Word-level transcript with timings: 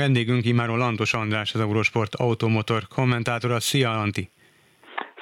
Vendégünk 0.00 0.44
immáron 0.44 0.78
Lantos 0.78 1.14
András, 1.14 1.54
az 1.54 1.60
Eurosport 1.60 2.14
automotor 2.14 2.82
kommentátora. 2.94 3.60
Szia, 3.60 3.90
Anti! 3.90 4.28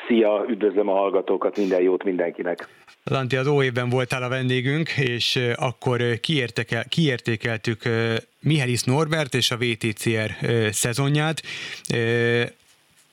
Szia, 0.07 0.45
üdvözlöm 0.49 0.89
a 0.89 0.93
hallgatókat, 0.93 1.57
minden 1.57 1.83
jót 1.83 2.04
mindenkinek! 2.04 2.69
Lanti, 3.05 3.37
az 3.37 3.47
óévben 3.47 3.89
voltál 3.89 4.23
a 4.23 4.29
vendégünk, 4.29 4.89
és 4.97 5.39
akkor 5.57 6.21
kiértekel, 6.21 6.84
kiértékeltük 6.89 7.83
Mihelis 8.41 8.82
Norbert 8.82 9.34
és 9.34 9.50
a 9.50 9.57
VTCR 9.57 10.30
szezonját. 10.71 11.43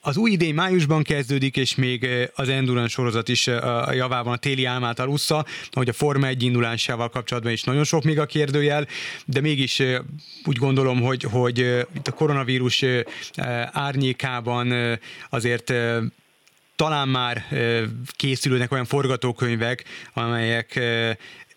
Az 0.04 0.18
új 0.18 0.32
idény 0.32 0.54
májusban 0.54 1.04
kezdődik, 1.04 1.58
és 1.58 1.76
még 1.76 2.08
az 2.36 2.50
Endurance 2.50 2.90
sorozat 2.90 3.28
is 3.28 3.48
a 3.48 3.94
javában 3.94 4.34
a 4.34 4.38
téli 4.38 4.66
álmát 4.66 5.00
alussza, 5.00 5.46
hogy 5.72 5.90
a 5.90 5.94
Forma 5.94 6.28
1 6.28 6.44
indulásával 6.44 7.10
kapcsolatban 7.10 7.52
is 7.52 7.64
nagyon 7.64 7.84
sok 7.84 8.04
még 8.04 8.20
a 8.20 8.26
kérdőjel, 8.26 8.88
de 9.26 9.42
mégis 9.42 9.82
úgy 10.46 10.58
gondolom, 10.58 11.02
hogy, 11.02 11.24
hogy 11.24 11.58
itt 11.96 12.08
a 12.08 12.12
koronavírus 12.12 12.86
árnyékában 13.72 15.00
azért 15.30 15.74
talán 16.76 17.08
már 17.08 17.46
készülnek 18.16 18.72
olyan 18.72 18.86
forgatókönyvek, 18.86 19.84
amelyek 20.14 20.80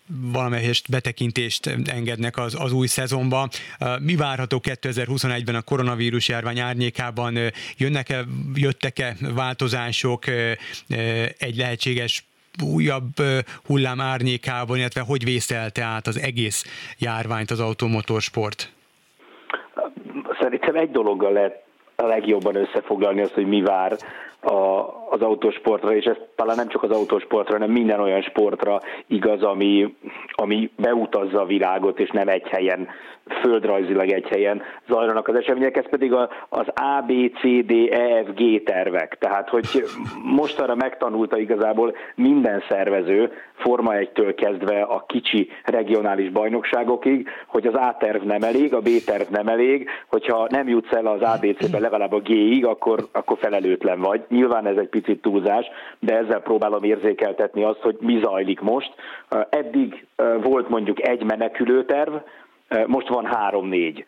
valamelyest 0.07 0.89
betekintést 0.89 1.69
engednek 1.85 2.37
az, 2.37 2.55
az 2.59 2.71
új 2.71 2.87
szezonba. 2.87 3.47
Mi 4.01 4.15
várható 4.15 4.61
2021-ben 4.63 5.55
a 5.55 5.61
koronavírus 5.61 6.27
járvány 6.27 6.59
árnyékában? 6.59 7.37
Jönnek-e, 7.77 8.23
jöttek-e 8.53 9.15
változások 9.35 10.23
egy 11.37 11.55
lehetséges 11.55 12.25
újabb 12.63 13.13
hullám 13.65 14.01
árnyékában, 14.01 14.77
illetve 14.77 15.01
hogy 15.01 15.23
vészelte 15.23 15.83
át 15.83 16.07
az 16.07 16.19
egész 16.19 16.65
járványt 16.97 17.51
az 17.51 17.59
automotorsport? 17.59 18.73
Szerintem 20.39 20.75
egy 20.75 20.91
dologgal 20.91 21.31
lehet 21.31 21.63
a 21.95 22.05
legjobban 22.05 22.55
összefoglalni 22.55 23.21
azt, 23.21 23.33
hogy 23.33 23.47
mi 23.47 23.61
vár 23.61 23.97
a, 24.45 24.93
az 25.09 25.21
autósportra, 25.21 25.95
és 25.95 26.05
ez 26.05 26.15
talán 26.35 26.55
nem 26.55 26.67
csak 26.67 26.83
az 26.83 26.91
autósportra, 26.91 27.53
hanem 27.53 27.71
minden 27.71 27.99
olyan 27.99 28.21
sportra 28.21 28.81
igaz, 29.07 29.43
ami, 29.43 29.95
ami 30.31 30.71
beutazza 30.75 31.41
a 31.41 31.45
világot, 31.45 31.99
és 31.99 32.09
nem 32.09 32.27
egy 32.27 32.47
helyen, 32.47 32.87
földrajzilag 33.41 34.09
egy 34.09 34.27
helyen 34.27 34.61
zajlanak 34.87 35.27
az 35.27 35.35
események, 35.35 35.77
ez 35.77 35.89
pedig 35.89 36.13
a, 36.13 36.29
az 36.49 36.67
A, 36.67 37.03
B, 37.07 37.11
C, 37.39 37.65
D, 37.65 37.71
E, 37.91 38.23
F, 38.23 38.33
G 38.35 38.63
tervek. 38.63 39.17
Tehát, 39.19 39.49
hogy 39.49 39.65
mostanra 40.23 40.75
megtanulta 40.75 41.37
igazából 41.37 41.95
minden 42.15 42.63
szervező, 42.69 43.31
Forma 43.55 43.91
1-től 43.95 44.33
kezdve 44.37 44.81
a 44.81 45.03
kicsi 45.07 45.49
regionális 45.63 46.31
bajnokságokig, 46.31 47.29
hogy 47.47 47.67
az 47.67 47.73
A 47.73 47.95
terv 47.99 48.23
nem 48.23 48.41
elég, 48.41 48.73
a 48.73 48.79
B 48.79 48.89
terv 49.05 49.29
nem 49.29 49.47
elég, 49.47 49.89
hogyha 50.07 50.47
nem 50.49 50.67
jutsz 50.67 50.91
el 50.91 51.05
az 51.05 51.21
ABC-be 51.21 51.79
legalább 51.79 52.13
a 52.13 52.19
G-ig, 52.19 52.65
akkor, 52.65 53.07
akkor 53.11 53.37
felelőtlen 53.37 53.99
vagy. 53.99 54.23
Nyilván 54.35 54.65
ez 54.65 54.77
egy 54.77 54.89
picit 54.89 55.21
túlzás, 55.21 55.65
de 55.99 56.17
ezzel 56.17 56.41
próbálom 56.41 56.83
érzékeltetni 56.83 57.63
azt, 57.63 57.79
hogy 57.79 57.97
mi 57.99 58.19
zajlik 58.23 58.59
most. 58.59 58.93
Eddig 59.49 60.05
volt 60.41 60.69
mondjuk 60.69 61.07
egy 61.07 61.23
menekülőterv, 61.23 62.13
most 62.85 63.07
van 63.07 63.25
három-négy. 63.25 64.05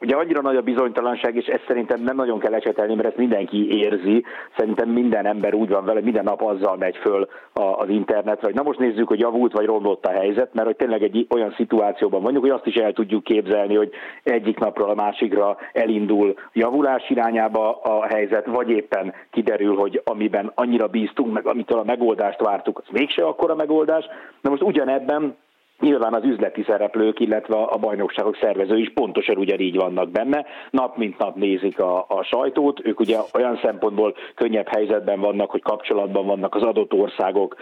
Ugye 0.00 0.16
annyira 0.16 0.40
nagy 0.40 0.56
a 0.56 0.60
bizonytalanság, 0.60 1.36
és 1.36 1.46
ezt 1.46 1.64
szerintem 1.66 2.02
nem 2.02 2.16
nagyon 2.16 2.38
kell 2.38 2.54
ecsetelni, 2.54 2.94
mert 2.94 3.08
ezt 3.08 3.16
mindenki 3.16 3.78
érzi. 3.78 4.24
Szerintem 4.56 4.88
minden 4.88 5.26
ember 5.26 5.54
úgy 5.54 5.68
van 5.68 5.84
vele, 5.84 6.00
minden 6.00 6.24
nap 6.24 6.42
azzal 6.42 6.76
megy 6.76 6.96
föl 6.96 7.28
a, 7.52 7.62
az 7.62 7.88
internetre, 7.88 8.46
hogy 8.46 8.54
na 8.54 8.62
most 8.62 8.78
nézzük, 8.78 9.08
hogy 9.08 9.18
javult 9.18 9.52
vagy 9.52 9.66
romlott 9.66 10.06
a 10.06 10.10
helyzet, 10.10 10.54
mert 10.54 10.66
hogy 10.66 10.76
tényleg 10.76 11.02
egy 11.02 11.26
olyan 11.34 11.54
szituációban 11.56 12.22
vagyunk, 12.22 12.42
hogy 12.42 12.50
azt 12.50 12.66
is 12.66 12.74
el 12.74 12.92
tudjuk 12.92 13.24
képzelni, 13.24 13.74
hogy 13.74 13.90
egyik 14.22 14.58
napról 14.58 14.90
a 14.90 14.94
másikra 14.94 15.56
elindul 15.72 16.34
javulás 16.52 17.10
irányába 17.10 17.80
a 17.80 18.06
helyzet, 18.06 18.46
vagy 18.46 18.70
éppen 18.70 19.14
kiderül, 19.30 19.76
hogy 19.76 20.00
amiben 20.04 20.52
annyira 20.54 20.86
bíztunk, 20.86 21.32
meg 21.32 21.46
amitől 21.46 21.78
a 21.78 21.84
megoldást 21.84 22.40
vártuk, 22.40 22.78
az 22.78 22.92
mégse 22.92 23.24
akkora 23.24 23.54
megoldás. 23.54 24.04
Na 24.40 24.50
most 24.50 24.62
ugyanebben 24.62 25.36
Nyilván 25.80 26.14
az 26.14 26.24
üzleti 26.24 26.64
szereplők, 26.68 27.20
illetve 27.20 27.56
a 27.56 27.76
bajnokságok 27.76 28.36
szervezői 28.40 28.80
is 28.80 28.92
pontosan 28.94 29.36
ugyanígy 29.36 29.76
vannak 29.76 30.10
benne. 30.10 30.46
Nap 30.70 30.96
mint 30.96 31.18
nap 31.18 31.36
nézik 31.36 31.78
a, 31.78 32.04
a 32.08 32.22
sajtót, 32.22 32.86
ők 32.86 33.00
ugye 33.00 33.18
olyan 33.34 33.58
szempontból 33.62 34.14
könnyebb 34.34 34.68
helyzetben 34.68 35.20
vannak, 35.20 35.50
hogy 35.50 35.62
kapcsolatban 35.62 36.26
vannak 36.26 36.54
az 36.54 36.62
adott 36.62 36.92
országok 36.92 37.56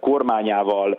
kormányával, 0.00 0.98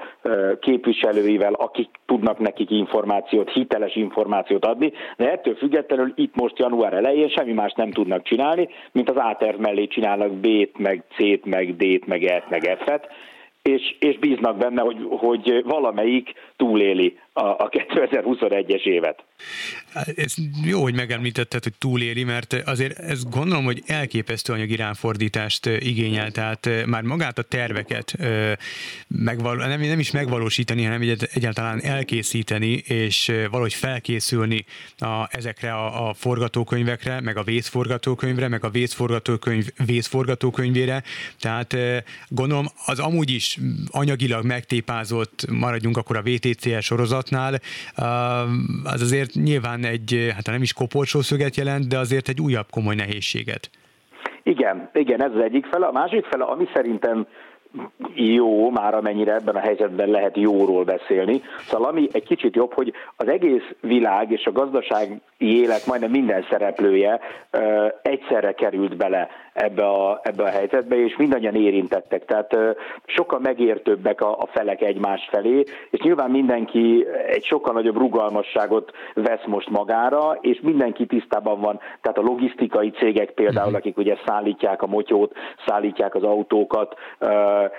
képviselőivel, 0.59 1.53
akik 1.53 1.89
tudnak 2.05 2.39
nekik 2.39 2.71
információt, 2.71 3.51
hiteles 3.51 3.95
információt 3.95 4.65
adni, 4.65 4.91
de 5.17 5.31
ettől 5.31 5.55
függetlenül 5.55 6.13
itt 6.15 6.35
most 6.35 6.59
január 6.59 6.93
elején 6.93 7.29
semmi 7.29 7.53
más 7.53 7.73
nem 7.73 7.91
tudnak 7.91 8.23
csinálni, 8.23 8.69
mint 8.91 9.09
az 9.09 9.15
A-terv 9.17 9.59
mellé 9.59 9.87
csinálnak 9.87 10.31
B-t, 10.31 10.77
meg 10.77 11.03
C-t, 11.15 11.45
meg 11.45 11.75
D-t, 11.75 12.07
meg 12.07 12.23
E-t, 12.23 12.49
meg 12.49 12.77
F-et, 12.85 13.07
és, 13.69 13.95
és 13.99 14.17
bíznak 14.17 14.57
benne, 14.57 14.81
hogy, 14.81 14.97
hogy 15.09 15.63
valamelyik 15.63 16.33
túléli 16.55 17.17
a, 17.33 17.45
a 17.45 17.69
2021-es 17.75 18.85
évet. 18.85 19.23
Ez 20.15 20.33
jó, 20.63 20.81
hogy 20.81 20.95
megemlítetted, 20.95 21.63
hogy 21.63 21.73
túléli, 21.77 22.23
mert 22.23 22.53
azért 22.53 22.99
ezt 22.99 23.29
gondolom, 23.29 23.65
hogy 23.65 23.83
elképesztő 23.85 24.53
anyagi 24.53 24.75
ráfordítást 24.75 25.65
igényel, 25.65 26.31
tehát 26.31 26.69
már 26.85 27.01
magát 27.01 27.37
a 27.37 27.41
terveket 27.41 28.15
megval- 29.07 29.57
nem, 29.57 29.81
nem 29.81 29.99
is 29.99 30.11
megvalósítani, 30.11 30.83
hanem 30.83 31.01
egyáltalán 31.33 31.81
elkészíteni, 31.81 32.71
és 32.73 33.31
valahogy 33.49 33.73
felkészülni 33.73 34.65
a, 34.97 35.27
ezekre 35.29 35.73
a, 35.73 36.09
a 36.09 36.13
forgatókönyvekre, 36.13 37.21
meg 37.21 37.37
a 37.37 37.43
vészforgatókönyvre, 37.43 38.47
meg 38.47 38.63
a 38.63 38.69
vészforgatókönyv 38.69 39.67
vészforgatókönyvére, 39.85 41.03
tehát 41.39 41.75
gondolom 42.27 42.67
az 42.85 42.99
amúgy 42.99 43.29
is 43.29 43.59
anyagilag 43.87 44.45
megtépázott, 44.45 45.45
maradjunk 45.49 45.97
akkor 45.97 46.17
a 46.17 46.21
VTCL 46.21 46.79
sorozat, 46.79 47.25
sorozatnál, 47.25 47.61
az 48.83 49.01
azért 49.01 49.24
nyilván 49.33 49.85
egy, 49.85 50.29
hát 50.35 50.45
nem 50.45 50.61
is 50.61 50.73
kopolcsó 50.73 51.21
szöget 51.21 51.55
jelent, 51.55 51.87
de 51.87 51.97
azért 51.97 52.27
egy 52.27 52.41
újabb 52.41 52.67
komoly 52.69 52.95
nehézséget. 52.95 53.69
Igen, 54.43 54.89
igen, 54.93 55.23
ez 55.23 55.31
az 55.35 55.41
egyik 55.41 55.65
fele. 55.65 55.85
A 55.85 55.91
másik 55.91 56.25
fele, 56.25 56.43
ami 56.43 56.67
szerintem 56.73 57.27
jó, 58.13 58.69
már 58.69 58.93
amennyire 58.93 59.33
ebben 59.33 59.55
a 59.55 59.59
helyzetben 59.59 60.09
lehet 60.09 60.37
jóról 60.37 60.83
beszélni. 60.83 61.41
Szóval 61.67 61.89
ami 61.89 62.07
egy 62.11 62.23
kicsit 62.23 62.55
jobb, 62.55 62.73
hogy 62.73 62.93
az 63.15 63.27
egész 63.27 63.63
világ 63.81 64.31
és 64.31 64.45
a 64.45 64.51
gazdasági 64.51 65.21
élet 65.37 65.85
majdnem 65.85 66.11
minden 66.11 66.45
szereplője 66.49 67.19
ö, 67.51 67.87
egyszerre 68.01 68.51
került 68.51 68.95
bele 68.97 69.29
ebbe 69.55 69.85
a, 69.85 70.19
ebbe 70.23 70.43
a 70.43 70.49
helyzetbe, 70.49 70.95
és 70.95 71.15
mindannyian 71.17 71.55
érintettek. 71.55 72.25
Tehát 72.25 72.57
sokkal 73.05 73.39
megértőbbek 73.39 74.21
a, 74.21 74.31
a 74.39 74.45
felek 74.45 74.81
egymás 74.81 75.27
felé, 75.31 75.63
és 75.89 75.99
nyilván 75.99 76.31
mindenki 76.31 77.05
egy 77.27 77.43
sokkal 77.43 77.73
nagyobb 77.73 77.97
rugalmasságot 77.97 78.91
vesz 79.13 79.45
most 79.45 79.69
magára, 79.69 80.37
és 80.41 80.59
mindenki 80.61 81.05
tisztában 81.05 81.59
van. 81.59 81.79
Tehát 82.01 82.17
a 82.17 82.21
logisztikai 82.21 82.89
cégek 82.89 83.31
például, 83.31 83.67
mhm. 83.67 83.75
akik 83.75 83.97
ugye 83.97 84.17
szállítják 84.25 84.81
a 84.81 84.87
motyót, 84.87 85.33
szállítják 85.65 86.15
az 86.15 86.23
autókat, 86.23 86.95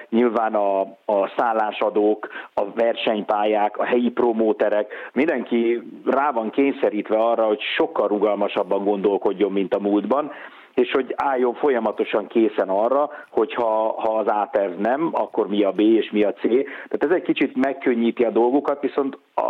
nyilván 0.08 0.54
a, 0.54 0.80
a 1.04 1.32
szállásadók, 1.36 2.28
a 2.54 2.62
versenypályák, 2.74 3.78
a 3.78 3.84
helyi 3.84 4.10
promóterek, 4.10 4.92
mindenki 5.12 5.82
rá 6.04 6.30
van 6.30 6.50
kényszerítve 6.50 7.16
arra, 7.16 7.46
hogy 7.46 7.60
sokkal 7.76 8.08
rugalmasabban 8.08 8.84
gondolkodjon, 8.84 9.52
mint 9.52 9.74
a 9.74 9.80
múltban, 9.80 10.32
és 10.76 10.90
hogy 10.90 11.14
álljon 11.16 11.54
folyamatosan 11.54 12.26
készen 12.26 12.68
arra, 12.68 13.10
hogy 13.30 13.54
ha, 13.54 13.94
ha 14.00 14.18
az 14.18 14.26
A 14.26 14.48
terv 14.52 14.80
nem, 14.80 15.08
akkor 15.12 15.48
mi 15.48 15.64
a 15.64 15.72
B 15.72 15.80
és 15.80 16.10
mi 16.10 16.22
a 16.22 16.32
C. 16.32 16.40
Tehát 16.40 17.04
ez 17.04 17.10
egy 17.10 17.22
kicsit 17.22 17.56
megkönnyíti 17.56 18.24
a 18.24 18.30
dolgokat, 18.30 18.80
viszont 18.80 19.18
a, 19.34 19.40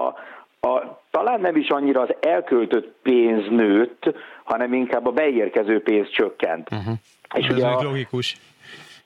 a, 0.69 1.01
talán 1.11 1.41
nem 1.41 1.57
is 1.57 1.69
annyira 1.69 2.01
az 2.01 2.15
elköltött 2.21 2.95
pénz 3.03 3.49
nőtt, 3.49 4.15
hanem 4.45 4.73
inkább 4.73 5.07
a 5.07 5.11
beérkező 5.11 5.83
pénz 5.83 6.11
csökkent. 6.11 6.69
Uh-huh. 6.71 6.95
És 7.35 7.47
ez 7.47 7.57
ugye 7.57 7.67
a, 7.67 7.83
logikus. 7.83 8.37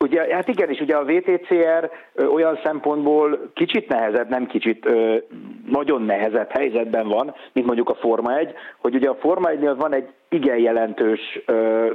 Ugye, 0.05 0.35
hát 0.35 0.49
igen, 0.49 0.71
és 0.71 0.81
ugye 0.81 0.97
a 0.97 1.05
VTCR 1.05 1.91
olyan 2.33 2.59
szempontból 2.65 3.51
kicsit 3.55 3.89
nehezebb, 3.89 4.29
nem 4.29 4.47
kicsit, 4.47 4.89
nagyon 5.71 6.03
nehezebb 6.03 6.51
helyzetben 6.51 7.09
van, 7.09 7.35
mint 7.53 7.67
mondjuk 7.67 7.89
a 7.89 7.95
Forma 7.95 8.39
1, 8.39 8.55
hogy 8.79 8.95
ugye 8.95 9.09
a 9.09 9.15
Forma 9.15 9.49
1 9.49 9.61
van 9.77 9.95
egy 9.95 10.09
igen 10.29 10.59
jelentős 10.59 11.41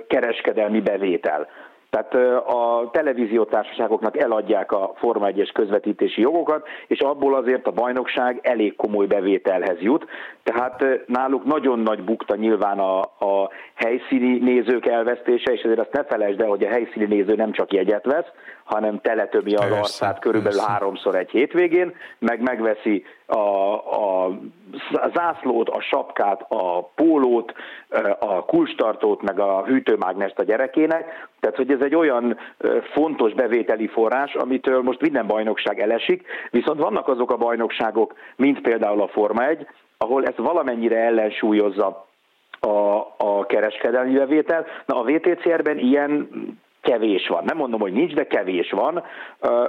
kereskedelmi 0.08 0.82
bevétel. 0.82 1.48
Tehát 1.90 2.14
a 2.48 2.90
televíziótársaságoknak 2.92 4.18
eladják 4.18 4.72
a 4.72 4.92
Forma 4.96 5.28
1-es 5.30 5.50
közvetítési 5.54 6.22
jogokat, 6.22 6.68
és 6.88 7.00
abból 7.00 7.36
azért 7.36 7.68
a 7.68 7.72
bajnokság 7.72 8.40
elég 8.42 8.76
komoly 8.76 9.06
bevételhez 9.06 9.80
jut. 9.80 10.06
Tehát 10.44 10.84
náluk 11.08 11.46
nagyon 11.46 11.80
nagy 11.80 12.04
bukta 12.04 12.36
nyilván 12.36 12.80
a, 12.80 13.00
a 13.02 13.50
helyszíni 13.74 14.38
nézők 14.38 14.86
elvesztése, 14.86 15.52
és 15.52 15.62
ezért 15.62 15.80
azt 15.80 15.94
ne 15.94 16.04
felejtsd 16.04 16.42
el, 16.42 16.48
hogy 16.48 16.64
a 16.64 16.70
helyszíni 16.70 17.06
néző 17.06 17.36
nem 17.36 17.52
csak 17.52 17.74
jegyet 17.74 18.06
vesz, 18.06 18.28
hanem 18.64 19.00
teletömi 19.02 19.56
az 19.56 19.72
arcát 19.72 20.20
körülbelül 20.20 20.58
persze. 20.58 20.72
háromszor 20.72 21.16
egy 21.16 21.30
hétvégén, 21.30 21.96
meg 22.20 22.42
megveszi 22.42 23.04
a, 23.26 23.40
a 23.74 24.30
zászlót, 25.14 25.70
a 25.70 25.82
sapkát, 25.82 26.46
a 26.48 26.90
pólót, 26.96 27.54
a 28.20 28.46
kulcstartót, 28.46 29.22
meg 29.22 29.40
a 29.40 29.64
hűtőmágnest 29.66 30.40
a 30.40 30.44
gyerekének. 30.44 31.30
Tehát, 31.40 31.56
hogy 31.56 31.72
ez 31.72 31.82
egy 31.82 31.96
olyan 31.96 32.38
fontos 32.94 33.34
bevételi 33.34 33.88
forrás, 33.88 34.34
amitől 34.34 34.82
most 34.82 35.02
minden 35.02 35.28
bajnokság 35.28 35.80
elesik, 35.80 36.28
viszont 36.52 36.80
vannak 36.80 37.08
azok 37.08 37.32
a 37.32 37.38
bajnokságok, 37.38 38.14
mint 38.36 38.62
például 38.62 39.02
a 39.02 39.08
Forma 39.08 39.48
1, 39.48 39.68
ahol 39.98 40.26
ez 40.26 40.34
valamennyire 40.38 40.98
ellensúlyozza 40.98 42.08
a, 42.60 42.98
a 43.18 43.46
kereskedelmi 43.48 44.14
bevétel. 44.14 44.66
Na 44.86 45.00
a 45.00 45.04
VTCR-ben 45.04 45.78
ilyen 45.78 46.30
kevés 46.86 47.28
van. 47.28 47.44
Nem 47.46 47.58
mondom, 47.58 47.80
hogy 47.80 47.94
nincs, 47.94 48.14
de 48.14 48.28
kevés 48.28 48.72
van. 48.72 49.04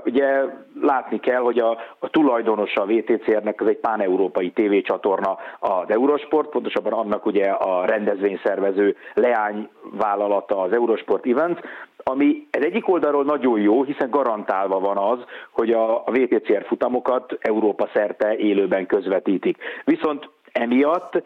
Ugye 0.05 0.45
látni 0.81 1.21
kell, 1.21 1.41
hogy 1.41 1.59
a, 1.59 1.71
a 1.99 2.09
tulajdonosa 2.09 2.83
a 2.83 2.87
VTCR-nek 2.87 3.61
az 3.61 3.67
egy 3.67 3.79
pán-európai 3.79 4.51
tévécsatorna 4.51 5.37
az 5.59 5.89
Eurosport, 5.91 6.49
pontosabban 6.49 6.93
annak 6.93 7.27
ugye 7.27 7.45
a 7.51 7.85
rendezvényszervező 7.87 8.97
leányvállalata 9.15 10.61
az 10.61 10.73
Eurosport 10.73 11.27
Events, 11.27 11.61
ami 12.09 12.47
ez 12.51 12.65
egyik 12.65 12.89
oldalról 12.89 13.25
nagyon 13.25 13.61
jó, 13.61 13.83
hiszen 13.83 14.11
garantálva 14.11 14.79
van 14.81 14.97
az, 14.97 15.19
hogy 15.51 15.71
a, 15.73 15.97
a 15.97 16.11
VTCR 16.11 16.65
futamokat 16.67 17.37
Európa 17.41 17.89
szerte 17.95 18.37
élőben 18.37 18.87
közvetítik. 18.87 19.57
Viszont 19.85 20.29
Emiatt 20.57 21.23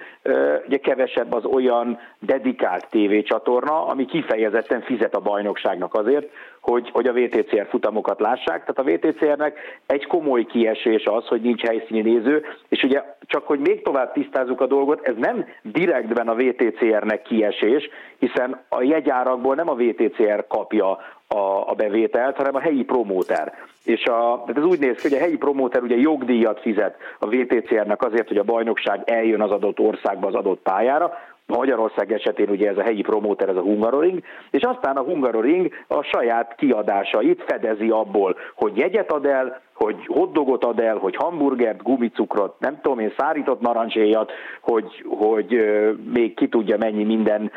ugye 0.66 0.76
kevesebb 0.76 1.32
az 1.32 1.44
olyan 1.44 1.98
dedikált 2.18 2.86
tévécsatorna, 2.90 3.86
ami 3.86 4.04
kifejezetten 4.04 4.80
fizet 4.80 5.14
a 5.14 5.20
bajnokságnak 5.20 5.94
azért, 5.94 6.30
hogy, 6.60 6.90
hogy 6.92 7.06
a 7.06 7.12
VTCR 7.12 7.66
futamokat 7.68 8.20
lássák. 8.20 8.64
Tehát 8.64 8.78
a 8.78 9.08
VTCR-nek 9.08 9.58
egy 9.86 10.06
komoly 10.06 10.44
kiesés 10.44 11.04
az, 11.04 11.26
hogy 11.26 11.40
nincs 11.40 11.62
helyszíni 11.62 12.00
néző, 12.00 12.44
és 12.68 12.82
ugye 12.82 13.02
csak 13.26 13.46
hogy 13.46 13.58
még 13.58 13.82
tovább 13.82 14.12
tisztázzuk 14.12 14.60
a 14.60 14.66
dolgot, 14.66 15.06
ez 15.06 15.14
nem 15.16 15.46
direktben 15.62 16.28
a 16.28 16.34
VTCR-nek 16.34 17.22
kiesés, 17.22 17.88
hiszen 18.18 18.60
a 18.68 18.82
jegyárakból 18.82 19.54
nem 19.54 19.68
a 19.68 19.74
VTCR 19.74 20.46
kapja 20.46 20.98
a, 21.28 21.38
a 21.66 21.74
bevételt, 21.76 22.36
hanem 22.36 22.54
a 22.54 22.60
helyi 22.60 22.84
promóter. 22.84 23.54
És 23.84 24.04
a, 24.04 24.42
tehát 24.46 24.56
ez 24.56 24.64
úgy 24.64 24.78
néz 24.78 25.00
ki, 25.00 25.08
hogy 25.08 25.18
a 25.18 25.20
helyi 25.20 25.36
promóter 25.36 25.82
ugye 25.82 25.96
jogdíjat 25.96 26.60
fizet 26.60 26.96
a 27.18 27.26
VTCR-nek 27.26 28.02
azért, 28.02 28.28
hogy 28.28 28.38
a 28.38 28.42
bajnokság 28.42 29.02
eljön 29.04 29.40
az 29.40 29.50
adott 29.50 29.78
országba 29.78 30.26
az 30.26 30.34
adott 30.34 30.60
pályára, 30.62 31.12
Magyarország 31.50 32.12
esetén 32.12 32.48
ugye 32.48 32.68
ez 32.68 32.78
a 32.78 32.82
helyi 32.82 33.00
promóter, 33.02 33.48
ez 33.48 33.56
a 33.56 33.60
Hungaroring, 33.60 34.22
és 34.50 34.62
aztán 34.62 34.96
a 34.96 35.02
Hungaroring 35.02 35.72
a 35.86 36.02
saját 36.02 36.54
kiadásait 36.54 37.42
fedezi 37.46 37.88
abból, 37.88 38.36
hogy 38.54 38.76
jegyet 38.76 39.12
ad 39.12 39.26
el, 39.26 39.60
hogy 39.84 40.06
hotdogot 40.06 40.64
ad 40.64 40.80
el, 40.80 40.96
hogy 40.96 41.16
hamburgert, 41.16 41.82
gumicukrot, 41.82 42.54
nem 42.58 42.80
tudom 42.82 42.98
én, 42.98 43.12
szárított 43.16 43.60
narancséjat, 43.60 44.32
hogy, 44.60 45.04
hogy 45.08 45.64
még 46.12 46.34
ki 46.34 46.48
tudja 46.48 46.76
mennyi 46.76 47.04
minden 47.04 47.52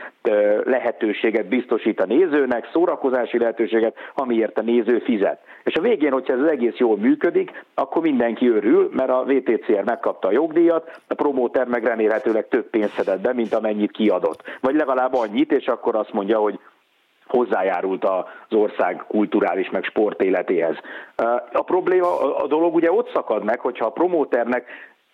lehetőséget 0.63 1.47
biztosít 1.47 2.01
a 2.01 2.05
nézőnek, 2.05 2.69
szórakozási 2.73 3.37
lehetőséget, 3.37 3.95
amiért 4.15 4.57
a 4.57 4.61
néző 4.61 4.99
fizet. 4.99 5.39
És 5.63 5.75
a 5.75 5.81
végén, 5.81 6.11
hogyha 6.11 6.33
ez 6.33 6.39
az 6.39 6.51
egész 6.51 6.77
jól 6.77 6.97
működik, 6.97 7.65
akkor 7.73 8.01
mindenki 8.01 8.47
örül, 8.49 8.89
mert 8.93 9.09
a 9.09 9.23
VTCR 9.23 9.83
megkapta 9.83 10.27
a 10.27 10.31
jogdíjat, 10.31 11.01
a 11.07 11.13
promóter 11.13 11.67
meg 11.67 11.83
remélhetőleg 11.83 12.47
több 12.47 12.69
pénzt 12.69 12.93
szedett 12.93 13.21
be, 13.21 13.33
mint 13.33 13.53
amennyit 13.53 13.91
kiadott. 13.91 14.43
Vagy 14.61 14.75
legalább 14.75 15.13
annyit, 15.13 15.51
és 15.51 15.67
akkor 15.67 15.95
azt 15.95 16.13
mondja, 16.13 16.37
hogy 16.37 16.59
hozzájárult 17.37 18.05
az 18.05 18.55
ország 18.57 19.03
kulturális 19.07 19.69
meg 19.69 19.83
sportéletéhez. 19.83 20.75
A 21.53 21.63
probléma, 21.63 22.35
a 22.35 22.47
dolog 22.47 22.75
ugye 22.75 22.91
ott 22.91 23.11
szakad 23.13 23.43
meg, 23.43 23.59
hogyha 23.59 23.85
a 23.85 23.91
promóternek 23.91 24.65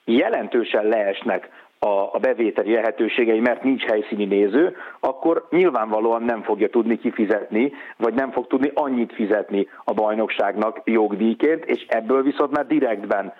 jelentősen 0.06 0.86
leesnek 0.86 1.50
a, 1.80 1.88
a 1.88 2.18
bevételi 2.22 2.74
lehetőségei, 2.74 3.40
mert 3.40 3.64
nincs 3.64 3.84
helyszíni 3.84 4.26
néző, 4.26 4.76
akkor 5.00 5.48
nyilvánvalóan 5.50 6.24
nem 6.24 6.42
fogja 6.44 6.70
tudni 6.70 6.98
kifizetni, 6.98 7.72
vagy 7.98 8.14
nem 8.14 8.32
fog 8.32 8.48
tudni 8.48 8.72
annyit 8.74 9.14
fizetni 9.14 9.68
a 9.84 9.94
bajnokságnak 9.94 10.82
jogdíjként, 10.84 11.66
és 11.66 11.86
ebből 11.88 12.24
viszont 12.24 12.52
már 12.52 12.68
direktben 12.68 13.34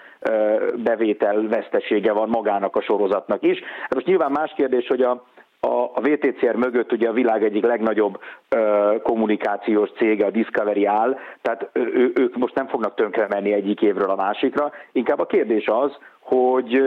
bevétel 0.76 1.48
vesztesége 1.48 2.12
van 2.12 2.30
magának 2.30 2.76
a 2.76 2.82
sorozatnak 2.82 3.44
is. 3.44 3.60
Hát 3.82 3.94
most 3.94 4.06
nyilván 4.06 4.32
más 4.32 4.54
kérdés, 4.56 4.88
hogy 4.88 5.02
a, 5.02 5.24
a, 5.60 5.92
a 5.94 6.02
VTCR 6.02 6.56
mögött 6.56 6.92
ugye 6.92 7.10
a 7.10 7.14
világ 7.14 7.44
egyik 7.44 7.66
legnagyobb 7.66 8.20
ö, 8.50 8.96
kommunikációs 9.04 9.90
cége, 9.98 10.26
a 10.26 10.32
Discovery 10.32 10.86
áll, 10.86 11.18
tehát 11.42 11.70
ő, 11.74 12.12
ők 12.16 12.38
most 12.38 12.56
nem 12.56 12.68
fognak 12.68 12.96
tönkre 12.96 13.28
menni 13.30 13.54
egyik 13.54 13.82
évről 13.82 14.10
a 14.10 14.16
másikra. 14.16 14.72
Inkább 14.92 15.20
a 15.20 15.26
kérdés 15.26 15.68
az, 15.68 15.98
hogy 16.20 16.82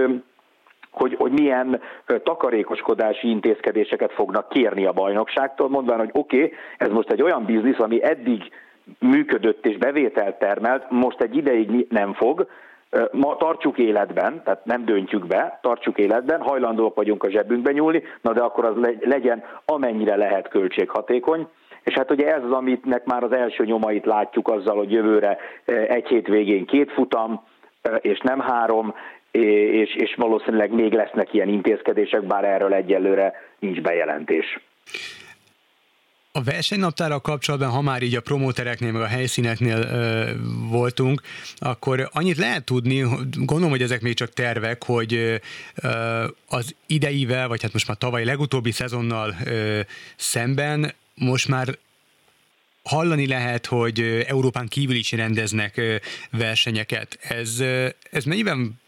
hogy, 0.90 1.14
hogy 1.18 1.32
milyen 1.32 1.80
takarékoskodási 2.22 3.28
intézkedéseket 3.28 4.12
fognak 4.12 4.48
kérni 4.48 4.86
a 4.86 4.92
bajnokságtól, 4.92 5.68
mondván, 5.68 5.98
hogy 5.98 6.10
oké, 6.12 6.36
okay, 6.36 6.52
ez 6.76 6.88
most 6.88 7.10
egy 7.10 7.22
olyan 7.22 7.44
biznisz, 7.44 7.78
ami 7.78 8.02
eddig 8.02 8.50
működött 8.98 9.66
és 9.66 9.76
bevételt 9.76 10.38
termelt, 10.38 10.90
most 10.90 11.20
egy 11.20 11.36
ideig 11.36 11.86
nem 11.90 12.12
fog, 12.12 12.46
ma 13.10 13.36
tartsuk 13.36 13.78
életben, 13.78 14.42
tehát 14.44 14.64
nem 14.64 14.84
döntjük 14.84 15.26
be, 15.26 15.58
tartsuk 15.62 15.98
életben, 15.98 16.40
hajlandóak 16.40 16.94
vagyunk 16.94 17.24
a 17.24 17.30
zsebünkbe 17.30 17.72
nyúlni, 17.72 18.02
na 18.20 18.32
de 18.32 18.40
akkor 18.40 18.64
az 18.64 18.74
legyen 19.00 19.44
amennyire 19.64 20.16
lehet 20.16 20.48
költséghatékony, 20.48 21.48
és 21.82 21.94
hát 21.94 22.10
ugye 22.10 22.34
ez 22.34 22.42
az, 22.44 22.50
amitnek 22.50 23.04
már 23.04 23.22
az 23.22 23.32
első 23.32 23.64
nyomait 23.64 24.06
látjuk 24.06 24.48
azzal, 24.48 24.76
hogy 24.76 24.92
jövőre 24.92 25.38
egy 25.64 26.06
hét 26.06 26.26
végén 26.26 26.66
két 26.66 26.92
futam, 26.92 27.42
és 28.00 28.20
nem 28.20 28.40
három, 28.40 28.94
és, 29.30 29.94
és 29.94 30.14
valószínűleg 30.14 30.72
még 30.72 30.92
lesznek 30.92 31.34
ilyen 31.34 31.48
intézkedések, 31.48 32.22
bár 32.22 32.44
erről 32.44 32.74
egyelőre 32.74 33.32
nincs 33.58 33.80
bejelentés. 33.80 34.60
A 36.34 36.42
versenynaptára 36.42 37.20
kapcsolatban, 37.20 37.70
ha 37.70 37.80
már 37.80 38.02
így 38.02 38.14
a 38.14 38.20
promótereknél, 38.20 38.92
meg 38.92 39.02
a 39.02 39.06
helyszíneknél 39.06 39.76
ö, 39.76 40.30
voltunk, 40.68 41.22
akkor 41.56 42.08
annyit 42.12 42.36
lehet 42.36 42.64
tudni, 42.64 43.00
gondolom, 43.30 43.70
hogy 43.70 43.82
ezek 43.82 44.00
még 44.00 44.14
csak 44.14 44.32
tervek, 44.32 44.84
hogy 44.84 45.14
ö, 45.14 46.26
az 46.48 46.74
ideivel, 46.86 47.48
vagy 47.48 47.62
hát 47.62 47.72
most 47.72 47.88
már 47.88 47.96
tavaly 47.96 48.24
legutóbbi 48.24 48.70
szezonnal 48.70 49.34
ö, 49.44 49.80
szemben 50.16 50.94
most 51.14 51.48
már 51.48 51.78
hallani 52.82 53.26
lehet, 53.26 53.66
hogy 53.66 54.00
Európán 54.26 54.68
kívül 54.68 54.94
is 54.94 55.12
rendeznek 55.12 55.80
versenyeket. 56.30 57.18
Ez, 57.20 57.60
ez 58.10 58.24
mennyiben 58.24 58.80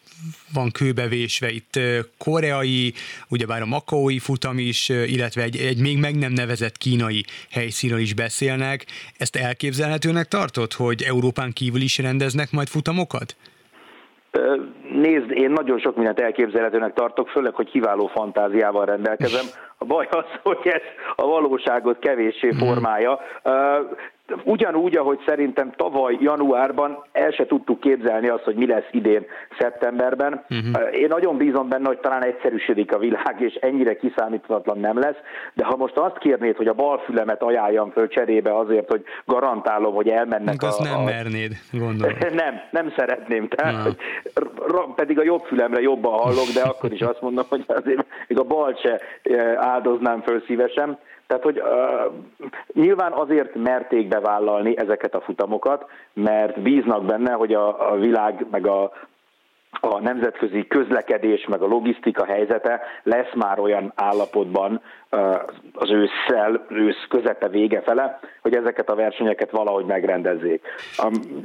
van 0.54 0.70
kőbevésve 0.70 1.50
itt 1.50 1.78
koreai, 2.18 2.92
ugyebár 3.28 3.62
a 3.62 3.66
makaói 3.66 4.18
futam 4.18 4.58
is, 4.58 4.88
illetve 4.88 5.42
egy, 5.42 5.56
egy 5.56 5.80
még 5.80 5.98
meg 5.98 6.18
nem 6.18 6.32
nevezett 6.32 6.76
kínai 6.76 7.24
helyszínről 7.50 7.98
is 7.98 8.14
beszélnek. 8.14 8.84
Ezt 9.18 9.36
elképzelhetőnek 9.36 10.28
tartott, 10.28 10.72
hogy 10.72 11.02
Európán 11.02 11.52
kívül 11.52 11.80
is 11.80 11.98
rendeznek 11.98 12.52
majd 12.52 12.68
futamokat? 12.68 13.36
Nézd, 14.92 15.30
én 15.30 15.50
nagyon 15.50 15.78
sok 15.78 15.96
mindent 15.96 16.20
elképzelhetőnek 16.20 16.94
tartok, 16.94 17.28
főleg, 17.28 17.54
hogy 17.54 17.70
kiváló 17.70 18.06
fantáziával 18.06 18.84
rendelkezem. 18.84 19.44
A 19.78 19.84
baj 19.84 20.08
az, 20.10 20.24
hogy 20.42 20.58
ez 20.62 20.80
a 21.16 21.26
valóságot 21.26 21.98
kevéssé 21.98 22.46
mhm. 22.46 22.58
Ugyanúgy, 24.44 24.96
ahogy 24.96 25.18
szerintem 25.26 25.72
tavaly 25.76 26.16
januárban 26.20 27.04
el 27.12 27.30
se 27.30 27.46
tudtuk 27.46 27.80
képzelni 27.80 28.28
azt, 28.28 28.42
hogy 28.42 28.54
mi 28.54 28.66
lesz 28.66 28.88
idén 28.90 29.26
szeptemberben. 29.58 30.44
Uh-huh. 30.50 30.96
Én 30.96 31.06
nagyon 31.08 31.36
bízom 31.36 31.68
benne, 31.68 31.86
hogy 31.86 31.98
talán 31.98 32.24
egyszerűsödik 32.24 32.94
a 32.94 32.98
világ, 32.98 33.36
és 33.38 33.54
ennyire 33.54 33.96
kiszámíthatatlan 33.96 34.78
nem 34.78 34.98
lesz, 34.98 35.16
de 35.54 35.64
ha 35.64 35.76
most 35.76 35.96
azt 35.96 36.18
kérnéd, 36.18 36.56
hogy 36.56 36.66
a 36.66 36.72
bal 36.72 36.98
fülemet 36.98 37.42
ajánljam 37.42 37.90
föl 37.90 38.08
cserébe 38.08 38.58
azért, 38.58 38.88
hogy 38.90 39.04
garantálom, 39.24 39.94
hogy 39.94 40.08
elmennek 40.08 40.62
a... 40.62 40.66
Azt 40.66 40.82
nem 40.82 40.98
a... 40.98 41.04
mernéd, 41.04 41.52
gondolom. 41.72 42.16
nem, 42.44 42.60
nem 42.70 42.92
szeretném. 42.96 43.48
Tehát, 43.48 43.82
hogy, 43.82 43.96
pedig 44.94 45.18
a 45.18 45.22
jobb 45.22 45.44
fülemre 45.44 45.80
jobban 45.80 46.12
hallok, 46.12 46.48
de 46.54 46.62
akkor 46.62 46.92
is 46.92 47.00
azt 47.00 47.20
mondom, 47.20 47.44
hogy 47.48 47.64
azért 47.66 48.06
még 48.28 48.38
a 48.38 48.44
bal 48.44 48.78
se 48.82 49.00
áldoznám 49.56 50.22
föl 50.22 50.42
szívesen. 50.46 50.98
Tehát, 51.34 51.54
hogy 51.54 51.60
uh, 51.60 52.12
nyilván 52.72 53.12
azért 53.12 53.54
merték 53.54 54.08
bevállalni 54.08 54.78
ezeket 54.78 55.14
a 55.14 55.20
futamokat, 55.20 55.86
mert 56.12 56.60
bíznak 56.60 57.04
benne, 57.04 57.32
hogy 57.32 57.54
a, 57.54 57.92
a 57.92 57.96
világ 57.96 58.46
meg 58.50 58.66
a, 58.66 58.92
a 59.80 60.00
nemzetközi 60.00 60.66
közlekedés 60.66 61.46
meg 61.46 61.62
a 61.62 61.66
logisztika 61.66 62.24
helyzete 62.24 62.80
lesz 63.02 63.34
már 63.34 63.58
olyan 63.58 63.92
állapotban 63.94 64.80
az 65.72 65.90
ősszel, 65.90 66.66
ősz 66.68 67.06
közepe 67.08 67.48
vége 67.48 67.80
fele, 67.80 68.20
hogy 68.42 68.54
ezeket 68.54 68.90
a 68.90 68.94
versenyeket 68.94 69.50
valahogy 69.50 69.84
megrendezzék. 69.84 70.62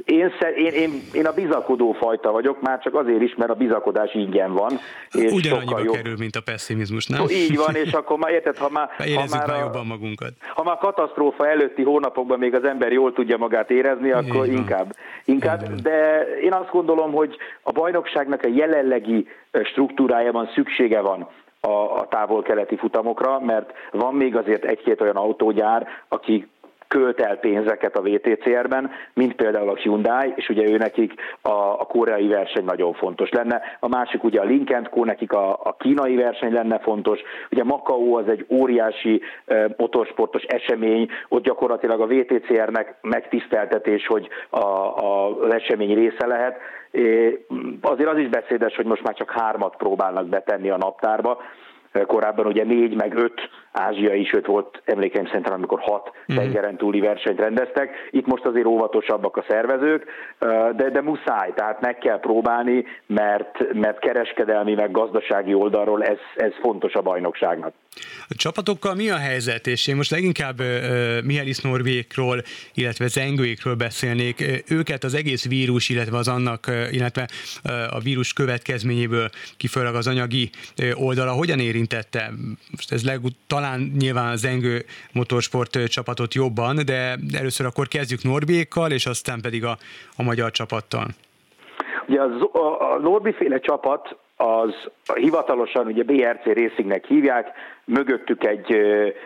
Én, 0.04 0.32
én, 0.56 0.72
én, 0.72 0.90
én 1.12 1.26
a 1.26 1.32
bizakodó 1.32 1.92
fajta 1.92 2.30
vagyok, 2.30 2.60
már 2.60 2.78
csak 2.78 2.94
azért 2.94 3.22
is, 3.22 3.34
mert 3.34 3.50
a 3.50 3.54
bizakodás 3.54 4.14
ingyen 4.14 4.52
van. 4.52 4.72
És 5.10 5.32
Ugyanannyiba 5.32 5.80
jobb. 5.84 5.94
kerül, 5.94 6.14
mint 6.18 6.36
a 6.36 6.40
pessimizmus, 6.44 7.06
nem? 7.06 7.24
Így 7.28 7.56
van, 7.56 7.74
és 7.74 7.92
akkor 7.92 8.18
már 8.18 8.32
érted, 8.32 8.56
ha 8.56 8.68
már, 8.70 8.88
ha 8.96 9.04
már, 9.30 9.46
már 9.46 9.60
jobban 9.60 9.86
magunkat. 9.86 10.32
Ha 10.54 10.62
már 10.62 10.76
katasztrófa 10.78 11.48
előtti 11.48 11.82
hónapokban 11.82 12.38
még 12.38 12.54
az 12.54 12.64
ember 12.64 12.92
jól 12.92 13.12
tudja 13.12 13.36
magát 13.36 13.70
érezni, 13.70 14.10
akkor 14.10 14.46
inkább. 14.46 14.94
inkább. 15.24 15.74
De 15.74 16.26
én 16.42 16.52
azt 16.52 16.70
gondolom, 16.70 17.12
hogy 17.12 17.36
a 17.62 17.72
bajnokságnak 17.72 18.42
a 18.42 18.48
jelenlegi 18.48 19.28
struktúrájában 19.64 20.50
szüksége 20.54 21.00
van 21.00 21.28
a, 21.60 21.98
a 21.98 22.06
távol-keleti 22.08 22.76
futamokra, 22.76 23.40
mert 23.40 23.72
van 23.90 24.14
még 24.14 24.36
azért 24.36 24.64
egy-két 24.64 25.00
olyan 25.00 25.16
autógyár, 25.16 25.86
aki 26.08 26.48
költ 26.90 27.20
el 27.20 27.36
pénzeket 27.36 27.96
a 27.96 28.02
VTCR-ben, 28.02 28.90
mint 29.14 29.34
például 29.34 29.68
a 29.68 29.76
Hyundai, 29.76 30.32
és 30.36 30.48
ugye 30.48 30.70
ő 30.70 30.76
nekik 30.76 31.12
a, 31.42 31.50
a 31.50 31.86
koreai 31.88 32.26
verseny 32.26 32.64
nagyon 32.64 32.92
fontos 32.92 33.30
lenne. 33.30 33.62
A 33.80 33.88
másik 33.88 34.24
ugye 34.24 34.40
a 34.40 34.44
Lincoln 34.44 34.88
Co, 34.90 35.04
nekik 35.04 35.32
a, 35.32 35.50
a 35.62 35.76
kínai 35.78 36.16
verseny 36.16 36.52
lenne 36.52 36.78
fontos. 36.78 37.20
Ugye 37.50 37.64
Macau 37.64 38.14
az 38.14 38.28
egy 38.28 38.46
óriási 38.48 39.22
e, 39.46 39.74
motorsportos 39.76 40.42
esemény, 40.42 41.08
ott 41.28 41.42
gyakorlatilag 41.42 42.00
a 42.00 42.06
VTCR-nek 42.06 42.94
megtiszteltetés, 43.00 44.06
hogy 44.06 44.28
a, 44.50 44.58
a, 44.58 45.40
az 45.40 45.54
esemény 45.54 45.94
része 45.94 46.26
lehet. 46.26 46.58
É, 46.90 47.38
azért 47.80 48.10
az 48.10 48.18
is 48.18 48.28
beszédes, 48.28 48.76
hogy 48.76 48.86
most 48.86 49.02
már 49.02 49.14
csak 49.14 49.30
hármat 49.30 49.76
próbálnak 49.76 50.26
betenni 50.26 50.70
a 50.70 50.76
naptárba, 50.76 51.38
korábban 52.06 52.46
ugye 52.46 52.64
négy 52.64 52.94
meg 52.94 53.14
öt 53.14 53.40
ázsiai, 53.72 54.24
sőt 54.24 54.46
volt 54.46 54.82
emlékeim 54.84 55.26
szerintem, 55.26 55.52
amikor 55.52 55.80
hat 55.80 56.10
mm. 56.32 56.36
tengeren 56.36 56.76
túli 56.76 57.00
versenyt 57.00 57.38
rendeztek. 57.38 57.90
Itt 58.10 58.26
most 58.26 58.44
azért 58.44 58.66
óvatosabbak 58.66 59.36
a 59.36 59.44
szervezők, 59.48 60.04
de, 60.76 60.90
de 60.90 61.02
muszáj, 61.02 61.52
tehát 61.54 61.80
meg 61.80 61.98
kell 61.98 62.20
próbálni, 62.20 62.84
mert, 63.06 63.72
mert 63.72 63.98
kereskedelmi 63.98 64.74
meg 64.74 64.90
gazdasági 64.90 65.54
oldalról 65.54 66.02
ez, 66.02 66.18
ez 66.36 66.52
fontos 66.60 66.92
a 66.92 67.02
bajnokságnak. 67.02 67.72
A 68.28 68.34
csapatokkal 68.34 68.94
mi 68.94 69.10
a 69.10 69.16
helyzet? 69.16 69.66
És 69.66 69.86
én 69.86 69.96
most 69.96 70.10
leginkább 70.10 70.60
uh, 70.60 70.66
Mihály 71.24 71.52
Norvékról, 71.62 72.42
illetve 72.74 73.06
Zengőékről 73.06 73.74
beszélnék. 73.74 74.62
Őket 74.68 75.04
az 75.04 75.14
egész 75.14 75.48
vírus, 75.48 75.88
illetve 75.88 76.16
az 76.16 76.28
annak, 76.28 76.66
illetve 76.90 77.28
uh, 77.64 77.96
a 77.96 77.98
vírus 77.98 78.32
következményéből 78.32 79.28
kifolyólag 79.56 79.94
az 79.94 80.06
anyagi 80.06 80.50
oldala 80.94 81.32
hogyan 81.32 81.58
érintette? 81.58 82.30
Most 82.70 82.92
ez 82.92 83.04
legut- 83.04 83.36
talán 83.60 83.92
nyilván 83.98 84.30
az 84.30 84.40
Zengő 84.40 84.84
motorsport 85.12 85.84
csapatot 85.86 86.34
jobban, 86.34 86.76
de 86.84 87.16
először 87.38 87.66
akkor 87.66 87.88
kezdjük 87.88 88.22
Norbékkal, 88.22 88.90
és 88.90 89.06
aztán 89.06 89.40
pedig 89.40 89.64
a, 89.64 89.76
a 90.16 90.22
magyar 90.22 90.50
csapattal. 90.50 91.06
Ugye 92.06 92.20
a, 92.20 92.92
a 92.92 92.98
Norbi 92.98 93.32
féle 93.32 93.58
csapat 93.58 94.16
az 94.40 94.74
hivatalosan 95.14 95.86
ugye 95.86 96.02
BRC 96.02 96.44
Racingnek 96.44 97.04
hívják, 97.04 97.52
mögöttük 97.84 98.44
egy 98.44 98.76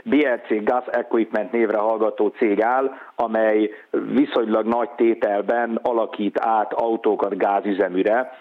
BRC 0.04 0.64
Gas 0.64 0.85
Equipment 0.90 1.52
névre 1.52 1.78
hallgató 1.78 2.28
cég 2.28 2.62
áll, 2.62 2.90
amely 3.14 3.71
viszonylag 3.90 4.66
nagy 4.66 4.88
tételben 4.97 5.78
alakít 5.83 6.38
át 6.40 6.73
autókat 6.73 7.37
gázüzeműre, 7.37 8.38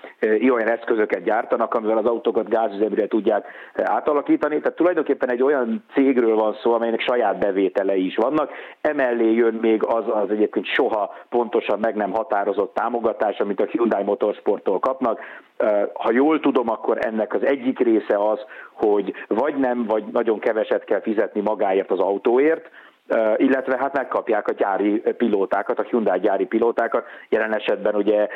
olyan 0.51 0.70
eszközöket 0.70 1.24
gyártanak, 1.24 1.74
amivel 1.74 1.98
az 1.98 2.06
autókat 2.06 2.50
gázüzeműre 2.50 3.08
tudják 3.08 3.48
átalakítani. 3.75 4.60
Tehát 4.60 4.77
tulajdonképpen 4.77 5.32
egy 5.32 5.44
olyan 5.44 5.84
cégről 5.94 6.36
van 6.36 6.56
szó, 6.62 6.74
amelynek 6.74 7.00
saját 7.00 7.39
bevételei 7.39 8.06
is 8.06 8.15
vannak. 8.15 8.51
Emellé 8.82 9.34
jön 9.34 9.58
még 9.62 9.84
az 9.86 10.03
az 10.08 10.30
egyébként 10.30 10.65
soha 10.65 11.15
pontosan 11.30 11.80
meg 11.80 11.96
nem 11.96 12.12
határozott 12.12 12.74
támogatás, 12.74 13.39
amit 13.39 13.60
a 13.60 13.65
Hyundai 13.65 14.03
Motorsporttól 14.03 14.80
kapnak. 14.80 15.20
Ha 15.94 16.12
jól 16.12 16.40
tudom, 16.40 16.70
akkor 16.70 17.06
ennek 17.06 17.34
az 17.34 17.46
egyik 17.46 17.80
része 17.80 18.30
az, 18.30 18.40
hogy 18.72 19.14
vagy 19.28 19.56
nem, 19.56 19.86
vagy 19.86 20.04
nagyon 20.12 20.40
keveset 20.40 20.84
kell 20.84 21.02
fizetni 21.02 21.42
magáért 21.42 21.92
az 21.92 22.00
autóért, 22.00 22.70
illetve 23.38 23.78
hát 23.78 23.94
megkapják 23.94 24.48
a 24.48 24.54
gyári 24.54 25.02
pilótákat, 25.18 25.80
a 25.80 25.84
Hyundai 25.84 26.20
gyári 26.20 26.46
pilótákat, 26.46 27.06
jelen 27.30 27.56
esetben 27.56 27.96
ugye 27.96 28.28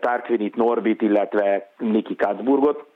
Tarquinit, 0.00 0.56
Norbit, 0.56 1.02
illetve 1.02 1.70
Niki 1.78 2.16
Katzburgot. 2.16 2.86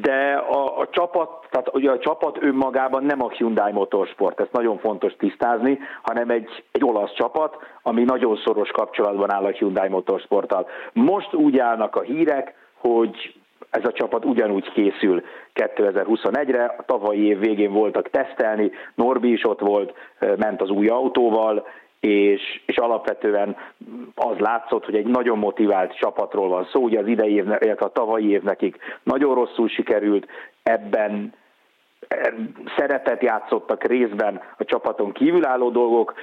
De 0.00 0.32
a, 0.32 0.78
a 0.78 0.88
csapat, 0.90 1.46
tehát 1.50 1.74
ugye 1.74 1.90
a 1.90 1.98
csapat 1.98 2.42
önmagában 2.42 3.04
nem 3.04 3.22
a 3.22 3.30
Hyundai 3.30 3.72
Motorsport, 3.72 4.40
ezt 4.40 4.52
nagyon 4.52 4.78
fontos 4.78 5.16
tisztázni, 5.16 5.78
hanem 6.02 6.30
egy, 6.30 6.64
egy 6.72 6.84
olasz 6.84 7.14
csapat, 7.14 7.56
ami 7.82 8.04
nagyon 8.04 8.36
szoros 8.44 8.70
kapcsolatban 8.70 9.32
áll 9.32 9.44
a 9.44 9.50
Hyundai 9.50 9.88
Motorsporttal. 9.88 10.68
Most 10.92 11.34
úgy 11.34 11.58
állnak 11.58 11.96
a 11.96 12.00
hírek, 12.00 12.54
hogy 12.78 13.34
ez 13.70 13.84
a 13.84 13.92
csapat 13.92 14.24
ugyanúgy 14.24 14.72
készül 14.72 15.22
2021-re, 15.54 16.74
a 16.78 16.84
tavalyi 16.86 17.26
év 17.26 17.38
végén 17.38 17.72
voltak 17.72 18.10
tesztelni, 18.10 18.70
Norbi 18.94 19.32
is 19.32 19.44
ott 19.44 19.60
volt, 19.60 19.94
ment 20.36 20.62
az 20.62 20.70
új 20.70 20.88
autóval, 20.88 21.66
és, 22.00 22.62
és 22.66 22.76
alapvetően 22.76 23.56
az 24.14 24.38
látszott, 24.38 24.84
hogy 24.84 24.94
egy 24.94 25.06
nagyon 25.06 25.38
motivált 25.38 25.96
csapatról 25.96 26.48
van 26.48 26.68
szó, 26.72 26.82
ugye 26.82 26.98
az 26.98 27.06
idei 27.06 27.34
év, 27.34 27.44
illetve 27.44 27.86
a 27.86 27.92
tavalyi 27.92 28.28
év 28.28 28.42
nekik 28.42 28.76
nagyon 29.02 29.34
rosszul 29.34 29.68
sikerült, 29.68 30.26
ebben 30.62 31.34
szerepet 32.76 33.22
játszottak 33.22 33.84
részben 33.84 34.40
a 34.58 34.64
csapaton 34.64 35.12
kívülálló 35.12 35.70
dolgok, 35.70 36.14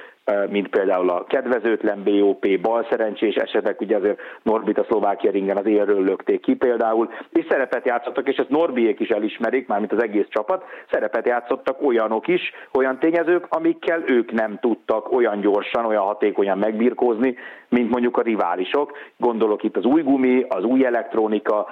mint 0.50 0.68
például 0.68 1.10
a 1.10 1.24
kedvezőtlen 1.24 2.02
BOP, 2.02 2.60
balszerencsés 2.60 3.34
esetek, 3.34 3.80
ugye 3.80 3.96
azért 3.96 4.20
Norbit 4.42 4.78
a 4.78 4.84
Szlovákia 4.88 5.30
ringen 5.30 5.56
az 5.56 5.66
élről 5.66 6.04
lökték 6.04 6.40
ki 6.40 6.54
például, 6.54 7.10
és 7.30 7.46
szerepet 7.48 7.86
játszottak, 7.86 8.28
és 8.28 8.36
ezt 8.36 8.48
Norbiék 8.48 9.00
is 9.00 9.08
elismerik, 9.08 9.66
mármint 9.66 9.92
az 9.92 10.02
egész 10.02 10.26
csapat, 10.28 10.64
szerepet 10.90 11.26
játszottak 11.26 11.82
olyanok 11.82 12.28
is, 12.28 12.52
olyan 12.72 12.98
tényezők, 12.98 13.46
amikkel 13.48 14.02
ők 14.06 14.32
nem 14.32 14.58
tudtak 14.60 15.12
olyan 15.12 15.40
gyorsan, 15.40 15.84
olyan 15.84 16.04
hatékonyan 16.04 16.58
megbirkózni, 16.58 17.36
mint 17.68 17.90
mondjuk 17.90 18.16
a 18.16 18.22
riválisok. 18.22 18.92
Gondolok 19.16 19.62
itt 19.62 19.76
az 19.76 19.84
új 19.84 20.02
gumi, 20.02 20.44
az 20.48 20.64
új 20.64 20.84
elektronika, 20.84 21.66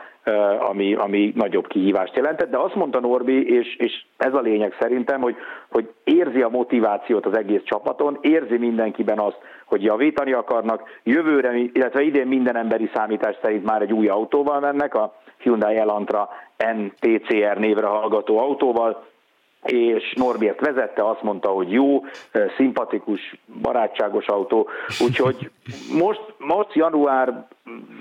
ami, 0.59 0.95
ami 0.95 1.33
nagyobb 1.35 1.67
kihívást 1.67 2.17
jelentett, 2.17 2.51
de 2.51 2.59
azt 2.59 2.75
mondta 2.75 3.01
Norbi, 3.01 3.55
és, 3.55 3.77
és 3.77 4.05
ez 4.17 4.35
a 4.35 4.41
lényeg 4.41 4.77
szerintem, 4.81 5.21
hogy, 5.21 5.37
hogy 5.71 5.91
érzi 6.05 6.43
a 6.43 6.49
motivációt 6.49 7.27
az 7.27 7.37
egész 7.37 7.63
csapaton, 7.65 8.19
érzi 8.21 8.46
mindenkiben 8.49 9.19
azt, 9.19 9.39
hogy 9.65 9.83
javítani 9.83 10.33
akarnak. 10.33 10.83
Jövőre, 11.03 11.57
illetve 11.73 12.03
idén 12.03 12.27
minden 12.27 12.57
emberi 12.57 12.91
számítás 12.95 13.37
szerint 13.43 13.65
már 13.65 13.83
egy 13.83 13.93
új 13.93 14.09
autóval 14.09 14.61
mennek, 14.61 14.95
a 14.95 15.15
Hyundai 15.39 15.77
Elantra 15.77 16.29
NTCR 16.57 17.59
névre 17.59 17.87
hallgató 17.87 18.39
autóval, 18.39 19.05
és 19.63 20.13
Norbert 20.17 20.61
vezette, 20.61 21.09
azt 21.09 21.23
mondta, 21.23 21.49
hogy 21.49 21.73
jó, 21.73 22.05
szimpatikus, 22.57 23.37
barátságos 23.63 24.27
autó, 24.27 24.69
úgyhogy 25.01 25.51
most, 26.03 26.35
most 26.39 26.75
január 26.75 27.47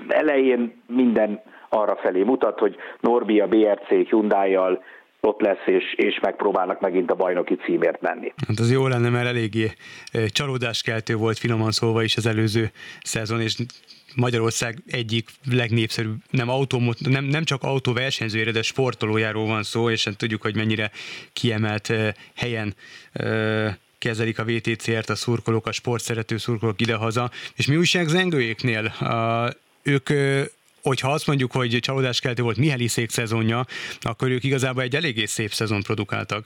elején 0.07 0.81
minden 0.87 1.41
arra 1.69 1.95
felé 1.95 2.23
mutat, 2.23 2.59
hogy 2.59 2.75
Norbi 2.99 3.39
a 3.39 3.47
BRC 3.47 3.87
Hyundai-jal 3.87 4.83
ott 5.25 5.41
lesz, 5.41 5.65
és, 5.65 5.93
és 5.95 6.19
megpróbálnak 6.21 6.79
megint 6.79 7.11
a 7.11 7.15
bajnoki 7.15 7.55
címért 7.55 8.01
menni. 8.01 8.33
Hát 8.47 8.59
az 8.59 8.71
jó 8.71 8.87
lenne, 8.87 9.09
mert 9.09 9.27
eléggé 9.27 9.71
csalódáskeltő 10.27 11.15
volt 11.15 11.37
finoman 11.37 11.71
szólva 11.71 12.03
is 12.03 12.17
az 12.17 12.25
előző 12.25 12.71
szezon, 13.03 13.41
és 13.41 13.55
Magyarország 14.15 14.77
egyik 14.87 15.29
legnépszerűbb, 15.51 16.15
nem, 16.29 16.49
autó, 16.49 16.93
nem, 16.99 17.23
nem 17.23 17.43
csak 17.43 17.63
autóversenyzőjére, 17.63 18.51
de 18.51 18.61
sportolójáról 18.61 19.45
van 19.45 19.63
szó, 19.63 19.89
és 19.89 20.03
hát 20.03 20.17
tudjuk, 20.17 20.41
hogy 20.41 20.55
mennyire 20.55 20.91
kiemelt 21.33 21.93
helyen 22.35 22.75
kezelik 23.97 24.39
a 24.39 24.43
VTCR-t 24.43 25.09
a 25.09 25.15
szurkolók, 25.15 25.67
a 25.67 25.71
sportszerető 25.71 26.37
szurkolók 26.37 26.81
idehaza. 26.81 27.31
És 27.55 27.67
mi 27.67 27.75
újság 27.75 28.07
zengőjéknél? 28.07 28.85
A, 28.85 29.49
ők 29.83 30.09
hogyha 30.89 31.11
azt 31.11 31.27
mondjuk, 31.27 31.51
hogy 31.51 31.77
csalódáskeltő 31.81 32.43
volt 32.43 32.57
Miheli 32.57 32.87
szék 32.87 33.09
szezonja, 33.09 33.59
akkor 34.01 34.29
ők 34.29 34.43
igazából 34.43 34.83
egy 34.83 34.95
eléggé 34.95 35.25
szép 35.25 35.49
szezon 35.49 35.81
produkáltak. 35.81 36.43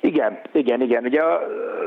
Igen, 0.00 0.40
igen, 0.52 0.80
igen. 0.82 1.04
Ugye 1.04 1.20
a 1.22 1.40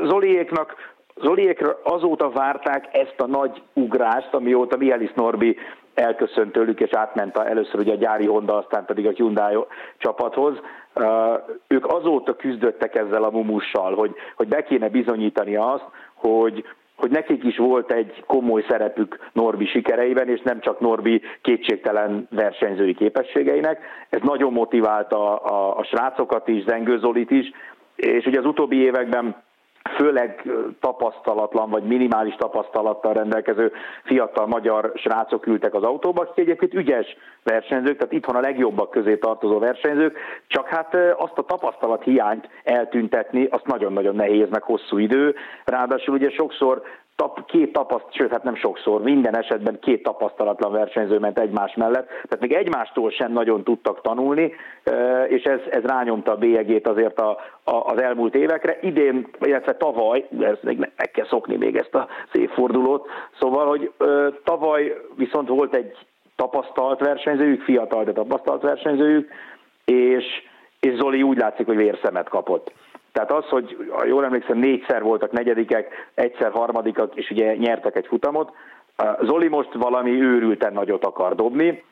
Zoliéknak 0.04 0.76
Zoliékra 1.22 1.80
azóta 1.84 2.30
várták 2.30 2.88
ezt 2.92 3.16
a 3.18 3.28
nagy 3.28 3.62
ugrást, 3.74 4.34
amióta 4.34 4.78
Mihály 4.78 5.12
Norbi 5.16 5.58
elköszönt 5.94 6.52
tőlük, 6.52 6.80
és 6.80 6.90
átment 6.92 7.38
a, 7.38 7.50
először 7.50 7.80
ugye 7.80 7.92
a 7.92 7.98
gyári 7.98 8.26
Honda, 8.26 8.58
aztán 8.58 8.86
pedig 8.86 9.08
a 9.08 9.12
Hyundai 9.12 9.58
csapathoz. 9.98 10.54
Uh, 10.96 11.06
ők 11.68 11.86
azóta 11.86 12.36
küzdöttek 12.36 12.96
ezzel 12.96 13.24
a 13.24 13.30
mumussal, 13.30 13.96
hogy, 13.96 14.16
hogy 14.36 14.48
be 14.48 14.64
kéne 14.64 14.90
bizonyítani 14.90 15.56
azt, 15.56 15.86
hogy 16.14 16.64
hogy 16.96 17.12
nekik 17.12 17.44
is 17.44 17.58
volt 17.58 17.92
egy 17.92 18.24
komoly 18.28 18.66
szerepük 18.70 19.30
Norbi 19.34 19.66
sikereiben, 19.66 20.28
és 20.30 20.42
nem 20.42 20.60
csak 20.60 20.80
Norbi 20.80 21.22
kétségtelen 21.42 22.28
versenyzői 22.32 22.94
képességeinek. 22.94 23.80
Ez 24.10 24.22
nagyon 24.22 24.54
motiválta 24.54 25.40
a, 25.40 25.56
a, 25.56 25.78
a 25.78 25.84
srácokat 25.84 26.48
is, 26.48 26.64
Zengő 26.64 26.98
Zolit 26.98 27.32
is, 27.32 27.52
és 27.96 28.26
ugye 28.26 28.40
az 28.40 28.46
utóbbi 28.46 28.78
években 28.78 29.36
főleg 29.90 30.44
tapasztalatlan 30.80 31.70
vagy 31.70 31.84
minimális 31.84 32.36
tapasztalattal 32.36 33.14
rendelkező 33.14 33.72
fiatal 34.04 34.48
magyar 34.48 34.92
srácok 34.96 35.48
ültek 35.48 35.74
az 35.74 35.84
autóba, 35.84 36.22
akik 36.22 36.38
egyébként 36.38 36.74
ügyes 36.74 37.18
versenyzők, 37.44 37.98
tehát 37.98 38.14
itthon 38.14 38.36
a 38.36 38.40
legjobbak 38.40 38.90
közé 38.90 39.18
tartozó 39.18 39.60
versenyzők, 39.60 40.18
csak 40.48 40.68
hát 40.68 40.96
azt 41.18 41.38
a 41.38 41.46
tapasztalat 41.46 42.04
hiányt 42.04 42.50
eltüntetni, 42.64 43.46
azt 43.46 43.68
nagyon-nagyon 43.68 44.16
nehéz, 44.16 44.50
meg 44.50 44.64
hosszú 44.64 44.98
idő. 44.98 45.36
Ráadásul 45.66 46.14
ugye 46.14 46.30
sokszor 46.30 46.82
tap, 47.16 47.46
két 47.46 47.72
tapaszt, 47.74 48.06
sőt, 48.10 48.32
hát 48.32 48.44
nem 48.44 48.56
sokszor, 48.56 49.02
minden 49.02 49.38
esetben 49.38 49.80
két 49.80 50.04
tapasztalatlan 50.04 50.72
versenyző 50.72 51.20
ment 51.20 51.40
egymás 51.40 51.76
mellett, 51.76 52.08
tehát 52.08 52.40
még 52.40 52.54
egymástól 52.54 53.12
sem 53.12 53.32
nagyon 53.32 53.64
tudtak 53.64 54.02
tanulni, 54.02 54.54
és 55.28 55.44
ez, 55.44 55.60
ez 55.70 55.84
rányomta 55.84 56.32
a 56.32 56.38
bélyegét 56.38 56.88
azért 56.88 57.20
a, 57.20 57.30
a, 57.64 57.76
az 57.76 58.02
elmúlt 58.02 58.36
évekre. 58.36 58.78
Idén, 58.82 59.28
illetve 59.40 59.76
tavaly, 59.76 60.28
ez 60.40 60.58
még 60.62 60.78
meg 60.78 61.12
kell 61.12 61.26
szokni 61.26 61.56
még 61.56 61.76
ezt 61.76 61.96
a 61.96 62.08
évfordulót, 62.32 63.08
szóval, 63.40 63.68
hogy 63.68 63.92
tavaly 64.44 65.02
viszont 65.16 65.48
volt 65.48 65.76
egy 65.76 65.98
tapasztalt 66.36 67.00
versenyzőjük, 67.00 67.62
fiatal, 67.62 68.04
de 68.04 68.12
tapasztalt 68.12 68.62
versenyzőjük, 68.62 69.30
és, 69.86 70.26
és 70.80 70.96
Zoli 70.96 71.24
úgy 71.24 71.38
látszik, 71.38 71.66
hogy 71.66 71.78
vérszemet 71.78 72.30
kapott. 72.30 72.72
Tehát 73.14 73.32
az, 73.32 73.46
hogy 73.46 73.78
jól 74.06 74.26
emlékszem, 74.26 74.58
négyszer 74.58 75.02
voltak 75.02 75.32
negyedikek, 75.32 76.10
egyszer 76.14 76.52
harmadikak, 76.52 77.16
és 77.16 77.30
ugye 77.30 77.56
nyertek 77.56 77.96
egy 77.96 78.08
futamot. 78.08 78.52
Zoli 79.22 79.48
most 79.48 79.74
valami 79.74 80.22
őrülten 80.22 80.74
nagyot 80.74 81.06
akar 81.06 81.36
dobni, 81.36 81.84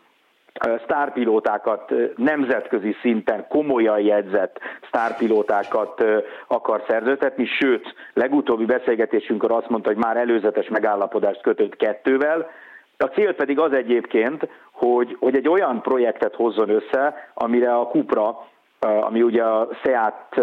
sztárpilótákat 0.83 1.93
nemzetközi 2.15 2.95
szinten 3.01 3.45
komolyan 3.47 3.99
jegyzett 3.99 4.59
sztárpilótákat 4.87 6.03
akar 6.47 6.83
szerzőtetni, 6.87 7.45
sőt, 7.45 7.95
legutóbbi 8.13 8.65
beszélgetésünkkor 8.65 9.51
azt 9.51 9.69
mondta, 9.69 9.89
hogy 9.89 10.03
már 10.03 10.17
előzetes 10.17 10.67
megállapodást 10.67 11.41
kötött 11.41 11.75
kettővel, 11.75 12.49
a 12.97 13.05
cél 13.05 13.33
pedig 13.33 13.59
az 13.59 13.73
egyébként, 13.73 14.47
hogy, 14.71 15.17
hogy 15.19 15.35
egy 15.35 15.47
olyan 15.47 15.81
projektet 15.81 16.35
hozzon 16.35 16.69
össze, 16.69 17.31
amire 17.33 17.75
a 17.75 17.87
Kupra 17.87 18.47
ami 18.85 19.21
ugye 19.21 19.43
a 19.43 19.67
Seat 19.83 20.41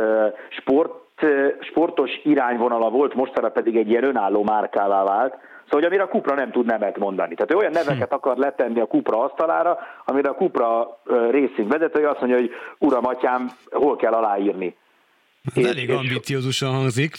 sport, 0.49 0.93
sportos 1.61 2.11
irányvonala 2.25 2.91
volt, 2.91 3.15
mostanra 3.15 3.51
pedig 3.51 3.77
egy 3.77 3.89
ilyen 3.89 4.05
önálló 4.05 4.43
márkává 4.43 5.05
vált, 5.05 5.35
Szóval, 5.69 5.81
hogy 5.81 5.93
amire 5.93 6.03
a 6.03 6.19
Kupra 6.19 6.35
nem 6.35 6.51
tud 6.51 6.67
nemet 6.67 6.99
mondani. 6.99 7.35
Tehát 7.35 7.53
ő 7.53 7.57
olyan 7.57 7.73
neveket 7.73 8.13
akar 8.13 8.37
letenni 8.37 8.81
a 8.81 8.87
Kupra 8.87 9.23
asztalára, 9.23 9.79
amire 10.05 10.29
a 10.29 10.35
Kupra 10.35 11.01
részünk 11.31 11.73
vezetője 11.73 12.11
azt 12.11 12.21
mondja, 12.21 12.39
hogy 12.39 12.51
uram, 12.79 13.07
atyám, 13.07 13.51
hol 13.71 13.97
kell 13.97 14.13
aláírni. 14.13 14.77
Ez 15.45 15.57
és, 15.57 15.69
elég 15.69 15.91
ambiciózusan 15.91 16.75
hangzik. 16.75 17.15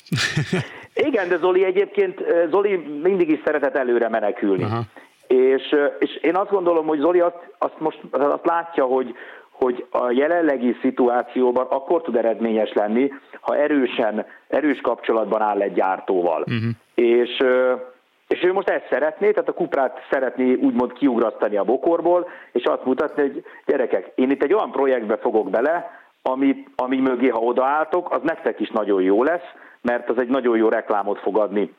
Igen, 1.09 1.29
de 1.29 1.37
Zoli 1.37 1.63
egyébként, 1.63 2.23
Zoli 2.49 2.75
mindig 3.03 3.29
is 3.29 3.39
szeretett 3.45 3.75
előre 3.75 4.09
menekülni. 4.09 4.63
Aha. 4.63 4.81
És, 5.27 5.75
és 5.99 6.15
én 6.21 6.35
azt 6.35 6.49
gondolom, 6.49 6.85
hogy 6.85 6.99
Zoli 6.99 7.19
azt, 7.19 7.53
azt 7.57 7.79
most 7.79 7.99
azt 8.11 8.45
látja, 8.45 8.85
hogy, 8.85 9.15
hogy 9.59 9.85
a 9.91 10.11
jelenlegi 10.11 10.75
szituációban 10.81 11.65
akkor 11.69 12.01
tud 12.01 12.15
eredményes 12.15 12.73
lenni, 12.73 13.11
ha 13.41 13.55
erősen, 13.55 14.25
erős 14.47 14.81
kapcsolatban 14.81 15.41
áll 15.41 15.61
egy 15.61 15.73
gyártóval. 15.73 16.41
Uh-huh. 16.41 16.69
És, 16.95 17.43
és 18.27 18.43
ő 18.43 18.53
most 18.53 18.69
ezt 18.69 18.87
szeretné, 18.89 19.31
tehát 19.31 19.49
a 19.49 19.53
kuprát 19.53 20.05
szeretné 20.09 20.53
úgymond 20.53 20.93
kiugrasztani 20.93 21.57
a 21.57 21.63
bokorból, 21.63 22.27
és 22.51 22.63
azt 22.63 22.85
mutatni, 22.85 23.21
hogy 23.21 23.43
gyerekek, 23.65 24.11
én 24.15 24.29
itt 24.29 24.43
egy 24.43 24.53
olyan 24.53 24.71
projektbe 24.71 25.17
fogok 25.17 25.49
bele, 25.49 25.89
ami, 26.21 26.63
ami 26.75 26.97
mögé, 26.97 27.27
ha 27.27 27.39
odaálltok, 27.39 28.11
az 28.11 28.21
nektek 28.23 28.59
is 28.59 28.69
nagyon 28.69 29.01
jó 29.01 29.23
lesz, 29.23 29.53
mert 29.81 30.09
az 30.09 30.19
egy 30.19 30.27
nagyon 30.27 30.57
jó 30.57 30.69
reklámot 30.69 31.19
fog 31.19 31.37
adni 31.37 31.73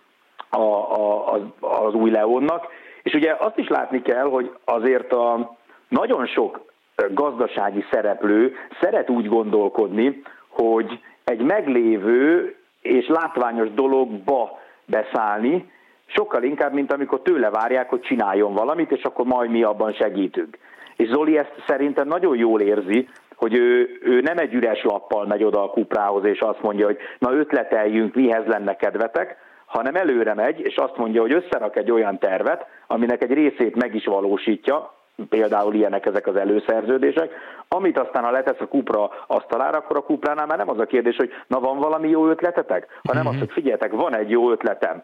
a, 0.50 0.60
a, 0.60 1.32
az, 1.32 1.40
az 1.60 1.94
új 1.94 2.10
Leonnak. 2.10 2.66
És 3.02 3.14
ugye 3.14 3.36
azt 3.38 3.58
is 3.58 3.68
látni 3.68 4.02
kell, 4.02 4.24
hogy 4.24 4.52
azért 4.64 5.12
a 5.12 5.56
nagyon 5.88 6.26
sok 6.26 6.69
gazdasági 7.10 7.84
szereplő 7.90 8.54
szeret 8.80 9.10
úgy 9.10 9.28
gondolkodni, 9.28 10.22
hogy 10.48 11.00
egy 11.24 11.40
meglévő 11.40 12.54
és 12.82 13.08
látványos 13.08 13.70
dologba 13.74 14.58
beszállni, 14.84 15.70
sokkal 16.06 16.42
inkább, 16.42 16.72
mint 16.72 16.92
amikor 16.92 17.20
tőle 17.22 17.50
várják, 17.50 17.88
hogy 17.88 18.00
csináljon 18.00 18.54
valamit, 18.54 18.90
és 18.90 19.02
akkor 19.02 19.26
majd 19.26 19.50
mi 19.50 19.62
abban 19.62 19.92
segítünk. 19.92 20.58
És 20.96 21.08
Zoli 21.08 21.38
ezt 21.38 21.62
szerintem 21.66 22.08
nagyon 22.08 22.36
jól 22.36 22.60
érzi, 22.60 23.08
hogy 23.36 23.54
ő, 23.54 23.98
ő 24.02 24.20
nem 24.20 24.38
egy 24.38 24.54
üres 24.54 24.82
lappal 24.82 25.26
megy 25.26 25.44
oda 25.44 25.62
a 25.62 25.70
kuprához, 25.70 26.24
és 26.24 26.40
azt 26.40 26.62
mondja, 26.62 26.86
hogy 26.86 26.98
na 27.18 27.32
ötleteljünk, 27.32 28.14
mihez 28.14 28.46
lenne 28.46 28.76
kedvetek, 28.76 29.36
hanem 29.66 29.94
előre 29.94 30.34
megy, 30.34 30.60
és 30.60 30.76
azt 30.76 30.96
mondja, 30.96 31.20
hogy 31.20 31.32
összerak 31.32 31.76
egy 31.76 31.90
olyan 31.90 32.18
tervet, 32.18 32.66
aminek 32.86 33.22
egy 33.22 33.32
részét 33.32 33.76
meg 33.76 33.94
is 33.94 34.04
valósítja, 34.04 34.94
például 35.28 35.74
ilyenek 35.74 36.06
ezek 36.06 36.26
az 36.26 36.36
előszerződések, 36.36 37.30
amit 37.68 37.98
aztán 37.98 38.24
ha 38.24 38.30
letesz 38.30 38.60
a 38.60 38.68
kupra 38.68 39.10
asztalára, 39.26 39.78
akkor 39.78 39.96
a 39.96 40.02
kupránál 40.02 40.46
már 40.46 40.58
nem 40.58 40.70
az 40.70 40.78
a 40.78 40.86
kérdés, 40.86 41.16
hogy 41.16 41.30
na 41.46 41.60
van 41.60 41.78
valami 41.78 42.08
jó 42.08 42.28
ötletetek, 42.28 43.00
hanem 43.02 43.22
mm-hmm. 43.22 43.32
az, 43.32 43.38
hogy 43.38 43.52
figyeljetek, 43.52 43.92
van 43.92 44.16
egy 44.16 44.30
jó 44.30 44.50
ötletem, 44.50 45.02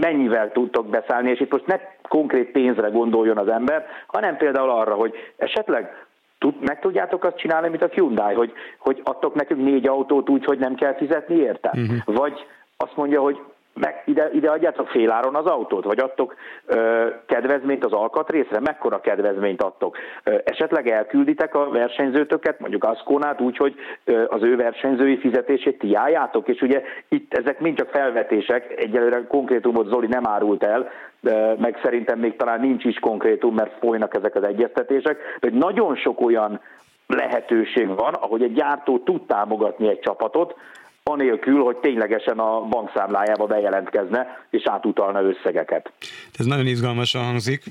mennyivel 0.00 0.52
tudtok 0.52 0.86
beszállni, 0.86 1.30
és 1.30 1.40
itt 1.40 1.52
most 1.52 1.66
ne 1.66 1.80
konkrét 2.08 2.50
pénzre 2.50 2.88
gondoljon 2.88 3.38
az 3.38 3.48
ember, 3.48 3.86
hanem 4.06 4.36
például 4.36 4.70
arra, 4.70 4.94
hogy 4.94 5.14
esetleg 5.36 6.06
tud, 6.38 6.54
meg 6.60 6.80
tudjátok 6.80 7.24
azt 7.24 7.36
csinálni, 7.36 7.68
mint 7.68 7.82
a 7.82 7.88
Hyundai, 7.92 8.34
hogy, 8.34 8.52
hogy 8.78 9.00
adtok 9.04 9.34
nekünk 9.34 9.64
négy 9.64 9.86
autót 9.86 10.28
úgy, 10.28 10.44
hogy 10.44 10.58
nem 10.58 10.74
kell 10.74 10.94
fizetni 10.94 11.34
érte? 11.34 11.70
Uh-huh. 11.74 12.16
Vagy 12.16 12.46
azt 12.76 12.96
mondja, 12.96 13.20
hogy 13.20 13.40
meg 13.74 14.02
ide, 14.04 14.30
ide 14.32 14.50
adjátok 14.50 14.88
féláron 14.88 15.34
az 15.34 15.46
autót, 15.46 15.84
vagy 15.84 15.98
adtok 15.98 16.34
ö, 16.66 17.06
kedvezményt 17.26 17.84
az 17.84 17.92
alkatrészre, 17.92 18.60
mekkora 18.60 19.00
kedvezményt 19.00 19.62
adtok. 19.62 19.96
Ö, 20.24 20.36
esetleg 20.44 20.88
elkülditek 20.88 21.54
a 21.54 21.70
versenyzőtöket, 21.70 22.60
mondjuk 22.60 22.84
Aszkónát 22.84 23.40
úgy, 23.40 23.56
hogy 23.56 23.74
ö, 24.04 24.24
az 24.28 24.42
ő 24.42 24.56
versenyzői 24.56 25.18
fizetését 25.18 25.78
ti 25.78 25.94
álljátok, 25.94 26.48
és 26.48 26.60
ugye 26.60 26.82
itt 27.08 27.34
ezek 27.34 27.60
mind 27.60 27.76
csak 27.76 27.88
felvetések, 27.88 28.72
egyelőre 28.76 29.26
konkrétumot 29.26 29.88
Zoli 29.88 30.06
nem 30.06 30.26
árult 30.26 30.62
el, 30.62 30.90
de 31.20 31.54
meg 31.58 31.78
szerintem 31.82 32.18
még 32.18 32.36
talán 32.36 32.60
nincs 32.60 32.84
is 32.84 32.98
konkrétum, 32.98 33.54
mert 33.54 33.78
folynak 33.78 34.14
ezek 34.14 34.34
az 34.34 34.42
egyeztetések, 34.42 35.18
de 35.40 35.48
nagyon 35.52 35.96
sok 35.96 36.20
olyan 36.20 36.60
lehetőség 37.06 37.86
van, 37.86 38.14
ahogy 38.14 38.42
egy 38.42 38.52
gyártó 38.52 38.98
tud 38.98 39.26
támogatni 39.26 39.88
egy 39.88 40.00
csapatot, 40.00 40.56
anélkül, 41.02 41.62
hogy 41.62 41.76
ténylegesen 41.76 42.38
a 42.38 42.60
bankszámlájába 42.60 43.46
bejelentkezne 43.46 44.46
és 44.50 44.62
átutalna 44.64 45.22
összegeket. 45.22 45.92
Ez 46.32 46.46
nagyon 46.46 46.66
izgalmasan 46.66 47.24
hangzik, 47.24 47.64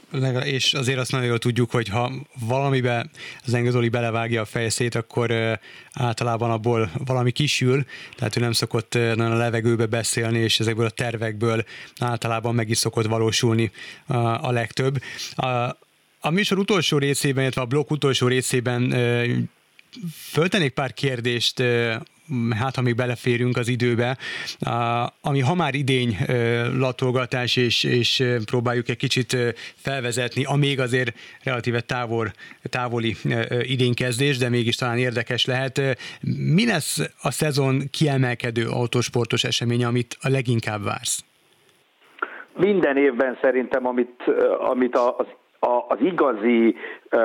és 0.44 0.74
azért 0.74 1.00
azt 1.00 1.12
nagyon 1.12 1.28
jól 1.28 1.38
tudjuk, 1.38 1.72
hogy 1.72 1.89
ha 1.89 2.12
valamibe 2.48 3.06
az 3.46 3.54
Engezoli 3.54 3.89
belevágja 3.89 4.42
a 4.42 4.46
fejszét, 4.46 4.96
akkor 4.96 5.32
általában 5.94 6.52
abból 6.52 6.89
valami 7.06 7.32
kisül, 7.32 7.84
tehát 8.15 8.38
ő 8.38 8.39
nem 8.39 8.52
szokott 8.52 8.94
nagyon 8.94 9.32
a 9.32 9.38
levegőbe 9.38 9.86
beszélni, 9.86 10.39
és 10.39 10.60
ezekből 10.60 10.86
a 10.86 10.89
tervekből 10.89 11.63
általában 12.00 12.56
meg 12.56 12.70
is 12.70 12.78
szokott 12.78 13.06
valósulni 13.06 13.72
a 14.42 14.52
legtöbb. 14.52 14.96
A, 16.22 16.30
műsor 16.32 16.58
utolsó 16.58 16.98
részében, 16.98 17.42
illetve 17.42 17.62
a 17.62 17.65
blokk 17.65 17.92
utolsó 17.92 18.28
részében 18.28 18.94
föltenék 20.32 20.74
pár 20.74 20.94
kérdést 20.94 21.63
hát 22.60 22.76
ha 22.76 22.82
még 22.82 22.96
beleférünk 22.96 23.58
az 23.58 23.68
időbe, 23.68 24.18
ami 25.22 25.39
ha 25.39 25.56
már 25.56 25.76
idény 25.76 26.18
latolgatás, 26.78 27.56
és, 27.56 27.84
és 27.84 28.24
próbáljuk 28.46 28.89
egy 28.89 28.98
kicsit 28.98 29.38
felvezetni, 29.76 30.44
a 30.44 30.56
még 30.56 30.80
azért 30.80 31.18
relatíve 31.44 31.82
távol, 31.82 32.32
távoli 32.63 33.15
idénykezdés, 33.62 34.38
de 34.38 34.50
mégis 34.50 34.76
talán 34.76 34.98
érdekes 34.98 35.46
lehet. 35.46 35.82
Mi 36.54 36.65
lesz 36.65 37.00
a 37.22 37.32
szezon 37.32 37.82
kiemelkedő 37.92 38.68
autósportos 38.68 39.44
eseménye, 39.44 39.88
amit 39.88 40.18
a 40.22 40.30
leginkább 40.30 40.84
vársz? 40.84 41.24
Minden 42.56 42.98
évben 42.98 43.38
szerintem, 43.42 43.86
amit, 43.86 44.24
amit 44.60 44.96
az 44.96 45.26
a, 45.60 45.86
az 45.88 45.98
igazi 46.02 46.76
uh, 47.12 47.22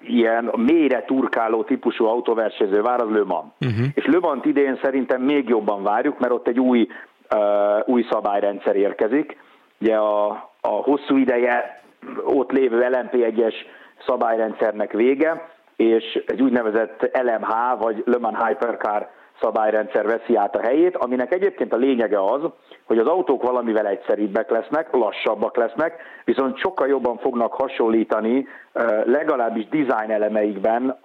ilyen 0.00 0.52
mélyre 0.56 1.02
turkáló 1.02 1.62
típusú 1.62 2.04
autóversenyző 2.04 2.82
vár 2.82 3.00
az 3.00 3.10
Le 3.10 3.24
Mans. 3.24 3.46
Uh-huh. 3.60 3.86
És 3.94 4.06
Le 4.06 4.18
Mans 4.18 4.44
idén 4.44 4.78
szerintem 4.82 5.22
még 5.22 5.48
jobban 5.48 5.82
várjuk, 5.82 6.18
mert 6.18 6.32
ott 6.32 6.48
egy 6.48 6.60
új, 6.60 6.88
uh, 7.34 7.88
új 7.88 8.06
szabályrendszer 8.10 8.76
érkezik. 8.76 9.36
Ugye 9.80 9.96
a, 9.96 10.28
a 10.60 10.68
hosszú 10.68 11.16
ideje 11.16 11.82
ott 12.24 12.50
lévő 12.50 12.86
LMP1-es 12.90 13.54
szabályrendszernek 14.06 14.92
vége, 14.92 15.48
és 15.76 16.22
egy 16.26 16.42
úgynevezett 16.42 17.18
LMH, 17.22 17.78
vagy 17.78 18.02
Le 18.06 18.18
Mans 18.18 18.38
Hypercar 18.46 19.08
szabályrendszer 19.40 20.06
veszi 20.06 20.36
át 20.36 20.56
a 20.56 20.60
helyét, 20.60 20.96
aminek 20.96 21.32
egyébként 21.32 21.72
a 21.72 21.76
lényege 21.76 22.24
az, 22.24 22.40
hogy 22.90 22.98
az 22.98 23.06
autók 23.06 23.42
valamivel 23.42 23.86
egyszerűbbek 23.86 24.50
lesznek, 24.50 24.92
lassabbak 24.92 25.56
lesznek, 25.56 26.02
viszont 26.24 26.58
sokkal 26.58 26.88
jobban 26.88 27.16
fognak 27.16 27.52
hasonlítani 27.52 28.46
legalábbis 29.04 29.68
design 29.68 30.10
elemeikben 30.10 30.96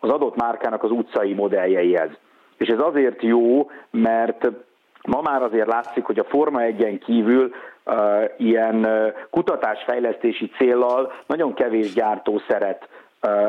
az 0.00 0.10
adott 0.10 0.36
márkának 0.36 0.82
az 0.82 0.90
utcai 0.90 1.32
modelljeihez. 1.32 2.10
És 2.56 2.68
ez 2.68 2.78
azért 2.78 3.22
jó, 3.22 3.70
mert 3.90 4.48
ma 5.02 5.20
már 5.20 5.42
azért 5.42 5.66
látszik, 5.66 6.04
hogy 6.04 6.18
a 6.18 6.24
Forma 6.24 6.60
1-en 6.62 7.00
kívül 7.04 7.50
uh, 7.84 7.94
ilyen 8.36 8.84
uh, 8.84 9.12
kutatásfejlesztési 9.30 10.50
céllal 10.56 11.12
nagyon 11.26 11.54
kevés 11.54 11.92
gyártó 11.92 12.40
szeret 12.48 12.88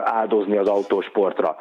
áldozni 0.03 0.57
az 0.57 0.67
autósportra. 0.67 1.55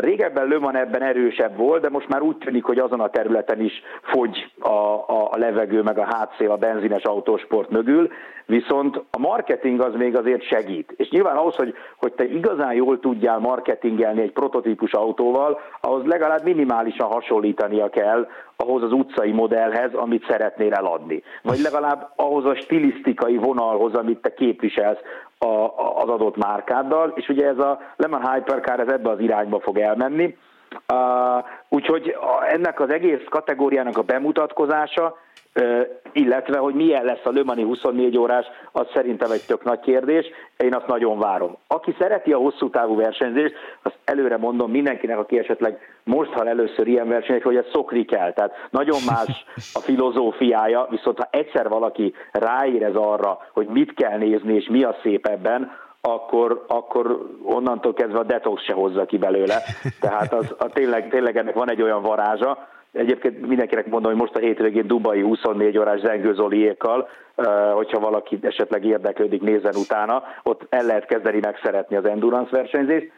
Régebben 0.00 0.46
Löman 0.46 0.76
ebben 0.76 1.02
erősebb 1.02 1.56
volt, 1.56 1.82
de 1.82 1.88
most 1.88 2.08
már 2.08 2.22
úgy 2.22 2.36
tűnik, 2.36 2.64
hogy 2.64 2.78
azon 2.78 3.00
a 3.00 3.10
területen 3.10 3.60
is 3.60 3.82
fogy 4.02 4.52
a, 4.58 4.68
a, 4.68 5.28
a 5.30 5.36
levegő, 5.36 5.82
meg 5.82 5.98
a 5.98 6.08
hátszél 6.10 6.50
a 6.50 6.56
benzines 6.56 7.02
autósport 7.02 7.70
mögül, 7.70 8.08
viszont 8.46 8.96
a 9.10 9.18
marketing 9.18 9.80
az 9.80 9.94
még 9.94 10.16
azért 10.16 10.42
segít. 10.42 10.94
És 10.96 11.08
nyilván 11.08 11.36
ahhoz, 11.36 11.54
hogy, 11.54 11.74
hogy 11.96 12.12
te 12.12 12.24
igazán 12.24 12.72
jól 12.72 13.00
tudjál 13.00 13.38
marketingelni 13.38 14.20
egy 14.20 14.32
prototípus 14.32 14.92
autóval, 14.92 15.60
ahhoz 15.80 16.04
legalább 16.04 16.44
minimálisan 16.44 17.08
hasonlítania 17.08 17.88
kell 17.88 18.28
ahhoz 18.56 18.82
az 18.82 18.92
utcai 18.92 19.30
modellhez, 19.30 19.94
amit 19.94 20.26
szeretnél 20.28 20.72
eladni. 20.72 21.22
Vagy 21.42 21.58
legalább 21.58 22.12
ahhoz 22.16 22.44
a 22.44 22.54
stilisztikai 22.54 23.36
vonalhoz, 23.36 23.94
amit 23.94 24.22
te 24.22 24.34
képviselsz 24.34 25.00
a, 25.38 25.46
a, 25.46 25.96
az 25.96 26.08
adott 26.08 26.36
márkáddal, 26.36 27.12
és 27.14 27.28
ugye 27.28 27.46
ez 27.46 27.58
a 27.58 27.80
Lemon 27.96 28.32
Hypercar 28.32 28.80
ez 28.80 28.88
ebbe 28.88 29.10
az 29.10 29.20
irányba 29.20 29.60
fog 29.60 29.69
elmenni. 29.78 30.36
Uh, 30.92 31.44
úgyhogy 31.68 32.16
ennek 32.48 32.80
az 32.80 32.90
egész 32.90 33.24
kategóriának 33.28 33.98
a 33.98 34.02
bemutatkozása 34.02 35.16
illetve 36.12 36.58
hogy 36.58 36.74
milyen 36.74 37.04
lesz 37.04 37.24
a 37.24 37.30
Lömani 37.30 37.62
24 37.62 38.18
órás, 38.18 38.46
az 38.72 38.86
szerintem 38.94 39.30
egy 39.30 39.44
tök 39.46 39.64
nagy 39.64 39.80
kérdés, 39.80 40.26
én 40.56 40.74
azt 40.74 40.86
nagyon 40.86 41.18
várom. 41.18 41.56
Aki 41.66 41.94
szereti 41.98 42.32
a 42.32 42.38
hosszú 42.38 42.70
távú 42.70 42.96
versenyzést, 42.96 43.54
azt 43.82 43.98
előre 44.04 44.36
mondom 44.36 44.70
mindenkinek, 44.70 45.18
aki 45.18 45.38
esetleg 45.38 45.78
most 46.04 46.32
hal 46.32 46.48
először 46.48 46.86
ilyen 46.86 47.08
versenyek, 47.08 47.44
hogy 47.44 47.56
ez 47.56 47.64
szokni 47.72 48.04
kell. 48.04 48.32
Tehát 48.32 48.68
nagyon 48.70 48.98
más 49.06 49.44
a 49.72 49.78
filozófiája, 49.88 50.86
viszont 50.90 51.18
ha 51.18 51.28
egyszer 51.30 51.68
valaki 51.68 52.14
ráérez 52.32 52.94
arra, 52.94 53.38
hogy 53.52 53.66
mit 53.66 53.94
kell 53.94 54.18
nézni 54.18 54.54
és 54.54 54.68
mi 54.68 54.82
a 54.82 54.96
szép 55.02 55.26
ebben, 55.26 55.70
akkor, 56.00 56.64
akkor 56.68 57.26
onnantól 57.42 57.92
kezdve 57.92 58.18
a 58.18 58.24
detox 58.24 58.62
se 58.62 58.72
hozza 58.72 59.04
ki 59.04 59.18
belőle. 59.18 59.62
Tehát 60.00 60.32
az, 60.32 60.54
a 60.58 60.68
tényleg, 60.68 61.08
tényleg 61.08 61.36
ennek 61.36 61.54
van 61.54 61.70
egy 61.70 61.82
olyan 61.82 62.02
varázsa, 62.02 62.68
Egyébként 62.92 63.46
mindenkinek 63.46 63.86
mondom, 63.86 64.12
hogy 64.12 64.20
most 64.20 64.36
a 64.36 64.38
hétvégén 64.38 64.86
Dubai 64.86 65.20
24 65.20 65.78
órás 65.78 66.00
Zoliékkal, 66.32 67.08
hogyha 67.74 68.00
valaki 68.00 68.38
esetleg 68.42 68.84
érdeklődik, 68.84 69.42
nézzen 69.42 69.74
utána, 69.74 70.22
ott 70.42 70.66
el 70.68 70.84
lehet 70.84 71.06
kezdeni 71.06 71.38
megszeretni 71.40 71.96
az 71.96 72.04
endurance 72.04 72.56
versenyzést. 72.56 73.10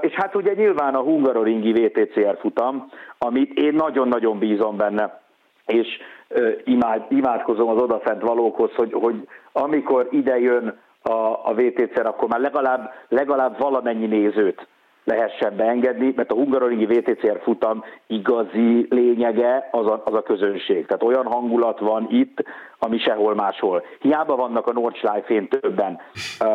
És 0.00 0.12
hát 0.12 0.34
ugye 0.34 0.52
nyilván 0.54 0.94
a 0.94 1.02
Hungaroringi 1.02 1.72
VTCR 1.72 2.36
futam, 2.38 2.90
amit 3.18 3.58
én 3.58 3.74
nagyon-nagyon 3.74 4.38
bízom 4.38 4.76
benne, 4.76 5.20
és 5.66 5.86
imád, 6.64 7.04
imádkozom 7.08 7.68
az 7.68 7.82
odafent 7.82 8.22
valókhoz, 8.22 8.74
hogy, 8.74 8.92
hogy 8.92 9.28
amikor 9.52 10.08
ide 10.10 10.38
jön 10.38 10.78
a, 11.02 11.48
a 11.48 11.54
VTCR, 11.54 12.06
akkor 12.06 12.28
már 12.28 12.40
legalább, 12.40 12.92
legalább 13.08 13.58
valamennyi 13.58 14.06
nézőt 14.06 14.66
lehessen 15.10 15.56
beengedni, 15.56 16.12
mert 16.16 16.30
a 16.30 16.34
Hungaroringi 16.34 16.86
VTCR 16.86 17.40
futam 17.42 17.84
igazi 18.06 18.86
lényege 18.90 19.68
az 19.70 19.86
a, 19.86 20.02
az 20.04 20.14
a 20.14 20.22
közönség. 20.22 20.86
Tehát 20.86 21.02
olyan 21.02 21.26
hangulat 21.26 21.78
van 21.78 22.06
itt, 22.10 22.44
ami 22.78 22.98
sehol 22.98 23.34
máshol. 23.34 23.82
Hiába 24.00 24.36
vannak 24.36 24.66
a 24.66 24.72
Nordschleife-én 24.72 25.48
többen. 25.48 25.98
Uh, 26.40 26.48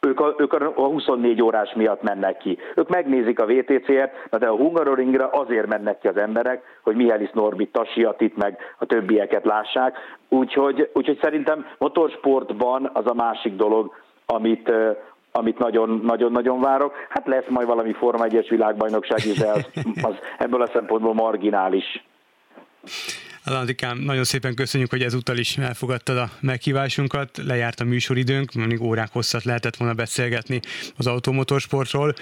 ők 0.00 0.20
a, 0.20 0.34
ők 0.38 0.52
a 0.52 0.72
24 0.74 1.42
órás 1.42 1.72
miatt 1.74 2.02
mennek 2.02 2.36
ki. 2.36 2.58
Ők 2.74 2.88
megnézik 2.88 3.40
a 3.40 3.46
VTCR-t, 3.46 4.38
de 4.38 4.46
a 4.46 4.56
Hungaroringra 4.56 5.28
azért 5.28 5.66
mennek 5.66 5.98
ki 5.98 6.08
az 6.08 6.16
emberek, 6.16 6.62
hogy 6.82 6.96
Mihály 6.96 7.30
Norbit, 7.32 7.72
Tasiatit 7.72 8.36
meg 8.36 8.58
a 8.78 8.86
többieket 8.86 9.44
lássák. 9.44 9.96
Úgyhogy, 10.28 10.90
úgyhogy 10.94 11.18
szerintem 11.22 11.66
motorsportban 11.78 12.90
az 12.92 13.06
a 13.06 13.14
másik 13.14 13.56
dolog, 13.56 13.92
amit, 14.26 14.72
amit 15.32 15.58
nagyon-nagyon 16.02 16.60
várok. 16.60 16.92
Hát 17.08 17.26
lesz 17.26 17.48
majd 17.48 17.66
valami 17.66 17.92
Forma 17.92 18.24
1-es 18.28 18.46
világbajnokság 18.48 19.18
is, 19.26 19.38
de 19.38 19.50
az, 19.50 19.66
az 20.02 20.14
ebből 20.38 20.62
a 20.62 20.70
szempontból 20.72 21.14
marginális. 21.14 22.04
Alandikám, 23.44 23.98
nagyon 23.98 24.24
szépen 24.24 24.54
köszönjük, 24.54 24.90
hogy 24.90 25.02
ezúttal 25.02 25.36
is 25.36 25.56
elfogadtad 25.56 26.16
a 26.16 26.28
meghívásunkat. 26.40 27.30
Lejárt 27.46 27.80
a 27.80 27.84
műsoridőnk, 27.84 28.52
mondjuk 28.52 28.82
órák 28.82 29.12
hosszat 29.12 29.44
lehetett 29.44 29.76
volna 29.76 29.94
beszélgetni 29.94 30.60
az 30.96 31.06
automotorsportról. 31.06 32.14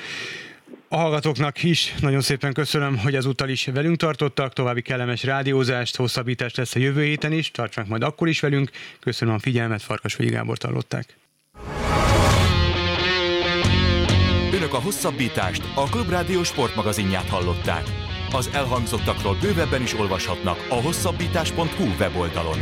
A 0.88 0.96
hallgatóknak 0.96 1.62
is 1.62 1.94
nagyon 2.00 2.20
szépen 2.20 2.52
köszönöm, 2.52 2.98
hogy 2.98 3.14
ezúttal 3.14 3.48
is 3.48 3.66
velünk 3.66 3.96
tartottak. 3.96 4.52
További 4.52 4.82
kellemes 4.82 5.24
rádiózást, 5.24 5.96
hosszabbítást 5.96 6.56
lesz 6.56 6.74
a 6.74 6.78
jövő 6.78 7.02
héten 7.02 7.32
is. 7.32 7.50
Tartsanak 7.50 7.88
majd 7.88 8.02
akkor 8.02 8.28
is 8.28 8.40
velünk. 8.40 8.70
Köszönöm 9.00 9.34
a 9.34 9.38
figyelmet, 9.38 9.82
Farkas 9.82 10.16
Gábor 10.16 10.56
hallották. 10.62 11.16
Önök 14.66 14.78
a 14.78 14.84
hosszabbítást, 14.84 15.62
a 15.74 15.84
Klubrádió 15.84 16.42
sportmagazinját 16.42 17.28
hallották. 17.28 17.82
Az 18.32 18.50
elhangzottakról 18.52 19.36
bővebben 19.40 19.82
is 19.82 19.94
olvashatnak 19.94 20.66
a 20.68 20.74
hosszabbítás.hu 20.74 21.84
weboldalon. 21.98 22.58